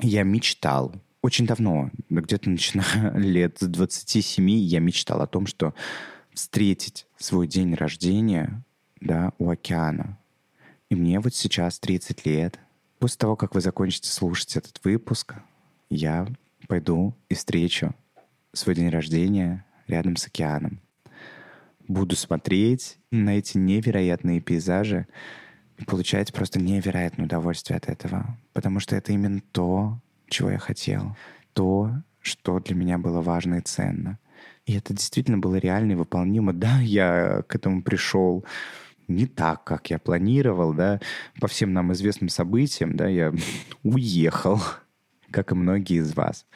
Я 0.00 0.22
мечтал 0.22 0.94
очень 1.22 1.46
давно, 1.46 1.90
где-то 2.10 2.50
начиная 2.50 3.12
лет 3.16 3.58
с 3.60 3.66
27, 3.66 4.50
я 4.50 4.80
мечтал 4.80 5.22
о 5.22 5.26
том, 5.26 5.46
что 5.46 5.72
встретить 6.34 7.06
свой 7.16 7.46
день 7.46 7.74
рождения 7.74 8.62
да, 9.00 9.32
у 9.38 9.50
океана. 9.50 10.18
И 10.90 10.94
мне 10.94 11.20
вот 11.20 11.34
сейчас 11.34 11.78
30 11.78 12.26
лет. 12.26 12.58
После 12.98 13.18
того, 13.18 13.36
как 13.36 13.54
вы 13.54 13.60
закончите 13.60 14.10
слушать 14.10 14.56
этот 14.56 14.80
выпуск, 14.84 15.34
я 15.90 16.26
пойду 16.68 17.14
и 17.28 17.34
встречу 17.34 17.94
свой 18.52 18.74
день 18.74 18.90
рождения 18.90 19.64
рядом 19.86 20.16
с 20.16 20.26
океаном. 20.26 20.80
Буду 21.88 22.14
смотреть 22.16 22.98
на 23.10 23.38
эти 23.38 23.58
невероятные 23.58 24.40
пейзажи 24.40 25.06
и 25.78 25.84
получать 25.84 26.32
просто 26.32 26.60
невероятное 26.60 27.26
удовольствие 27.26 27.76
от 27.76 27.88
этого. 27.88 28.38
Потому 28.52 28.78
что 28.78 28.94
это 28.94 29.12
именно 29.12 29.40
то, 29.52 29.98
чего 30.28 30.50
я 30.50 30.58
хотел. 30.58 31.16
То, 31.52 31.90
что 32.20 32.60
для 32.60 32.74
меня 32.74 32.98
было 32.98 33.20
важно 33.20 33.56
и 33.56 33.60
ценно. 33.60 34.18
И 34.66 34.74
это 34.74 34.94
действительно 34.94 35.38
было 35.38 35.56
реально 35.56 35.92
и 35.92 35.96
выполнимо. 35.96 36.52
Да, 36.52 36.80
я 36.80 37.42
к 37.48 37.54
этому 37.54 37.82
пришел 37.82 38.44
не 39.08 39.26
так, 39.26 39.64
как 39.64 39.90
я 39.90 39.98
планировал, 39.98 40.72
да, 40.72 41.00
по 41.40 41.48
всем 41.48 41.72
нам 41.72 41.92
известным 41.92 42.28
событиям, 42.28 42.96
да, 42.96 43.08
я 43.08 43.32
уехал, 43.82 44.60
как 45.30 45.52
и 45.52 45.54
многие 45.54 45.98
из 45.98 46.14
вас. 46.14 46.46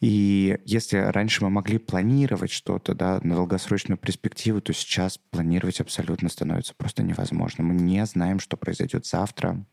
И 0.00 0.58
если 0.64 0.96
раньше 0.96 1.44
мы 1.44 1.50
могли 1.50 1.78
планировать 1.78 2.50
что-то 2.50 2.92
да, 2.94 3.20
на 3.22 3.36
долгосрочную 3.36 3.96
перспективу, 3.96 4.60
то 4.60 4.72
сейчас 4.72 5.16
планировать 5.16 5.80
абсолютно 5.80 6.28
становится 6.28 6.74
просто 6.74 7.04
невозможно. 7.04 7.62
Мы 7.62 7.74
не 7.74 8.04
знаем, 8.04 8.40
что 8.40 8.56
произойдет 8.56 9.06
завтра, 9.06 9.64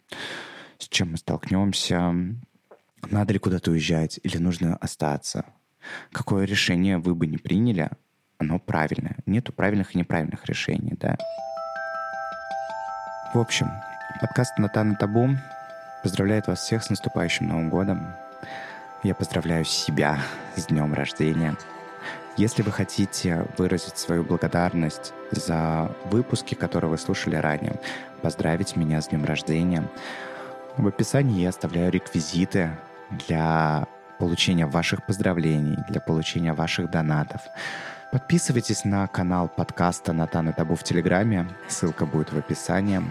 с 0.78 0.88
чем 0.88 1.12
мы 1.12 1.18
столкнемся, 1.18 2.13
надо 3.10 3.34
ли 3.34 3.39
куда-то 3.39 3.72
уезжать 3.72 4.20
или 4.22 4.38
нужно 4.38 4.76
остаться. 4.76 5.46
Какое 6.12 6.46
решение 6.46 6.98
вы 6.98 7.15
бы 7.15 7.28
не 7.28 7.38
приняли, 7.38 7.89
оно 8.38 8.60
правильное. 8.60 9.18
Нету 9.26 9.52
правильных 9.54 9.96
и 9.96 9.98
неправильных 9.98 10.46
решений, 10.46 10.96
да. 11.00 11.18
В 13.34 13.39
общем, 13.39 13.70
подкаст 14.22 14.58
«Натана 14.58 14.96
Табу» 14.96 15.30
поздравляет 16.04 16.48
вас 16.48 16.60
всех 16.60 16.84
с 16.84 16.89
наступающим 16.89 17.48
Новым 17.48 17.70
годом. 17.70 18.08
Я 19.04 19.13
поздравляю 19.13 19.65
себя 19.65 20.20
с 20.56 20.68
днем 20.68 20.94
рождения. 20.94 21.56
Если 22.38 22.62
вы 22.62 22.72
хотите 22.72 23.46
выразить 23.58 23.98
свою 23.98 24.24
благодарность 24.24 25.13
за 25.32 25.94
выпуски, 26.06 26.56
которые 26.56 26.89
вы 26.89 26.98
слушали 26.98 27.36
ранее, 27.36 27.80
поздравить 28.22 28.78
меня 28.78 29.02
с 29.02 29.10
днем 29.10 29.26
рождения, 29.26 29.84
в 30.78 30.88
описании 30.88 31.42
я 31.42 31.50
оставляю 31.50 31.92
реквизиты 31.92 32.72
для 33.28 33.88
получения 34.20 34.68
ваших 34.68 35.04
поздравлений, 35.06 35.78
для 35.90 36.00
получения 36.00 36.54
ваших 36.54 36.92
донатов. 36.92 37.42
Подписывайтесь 38.12 38.86
на 38.86 39.08
канал 39.08 39.48
подкаста 39.48 40.14
Натан 40.14 40.50
и 40.50 40.54
Табу 40.54 40.76
в 40.76 40.84
Телеграме. 40.84 41.48
Ссылка 41.68 42.06
будет 42.06 42.32
в 42.32 42.38
описании. 42.38 43.02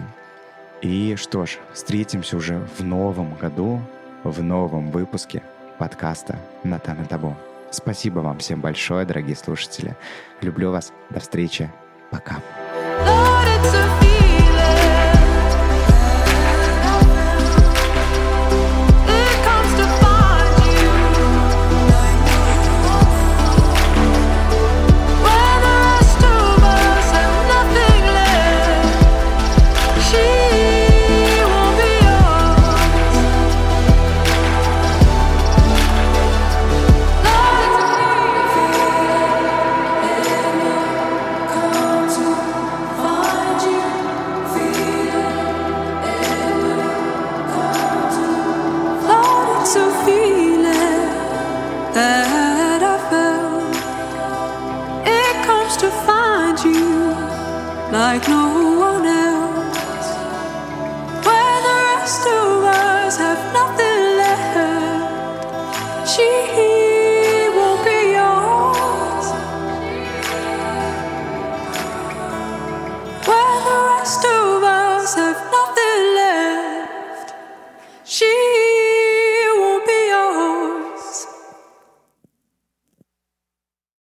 И 0.81 1.15
что 1.17 1.45
ж, 1.45 1.57
встретимся 1.73 2.37
уже 2.37 2.65
в 2.77 2.83
новом 2.83 3.35
году, 3.35 3.81
в 4.23 4.41
новом 4.41 4.91
выпуске 4.91 5.43
подкаста 5.77 6.37
Натан 6.63 7.01
и 7.01 7.05
Табу. 7.05 7.35
Спасибо 7.71 8.19
вам 8.19 8.39
всем 8.39 8.61
большое, 8.61 9.05
дорогие 9.05 9.35
слушатели. 9.35 9.95
Люблю 10.41 10.71
вас. 10.71 10.91
До 11.09 11.19
встречи. 11.19 11.69
Пока. 12.11 12.37
Lord, 13.05 13.47
it's 13.47 13.73
a 13.73 14.08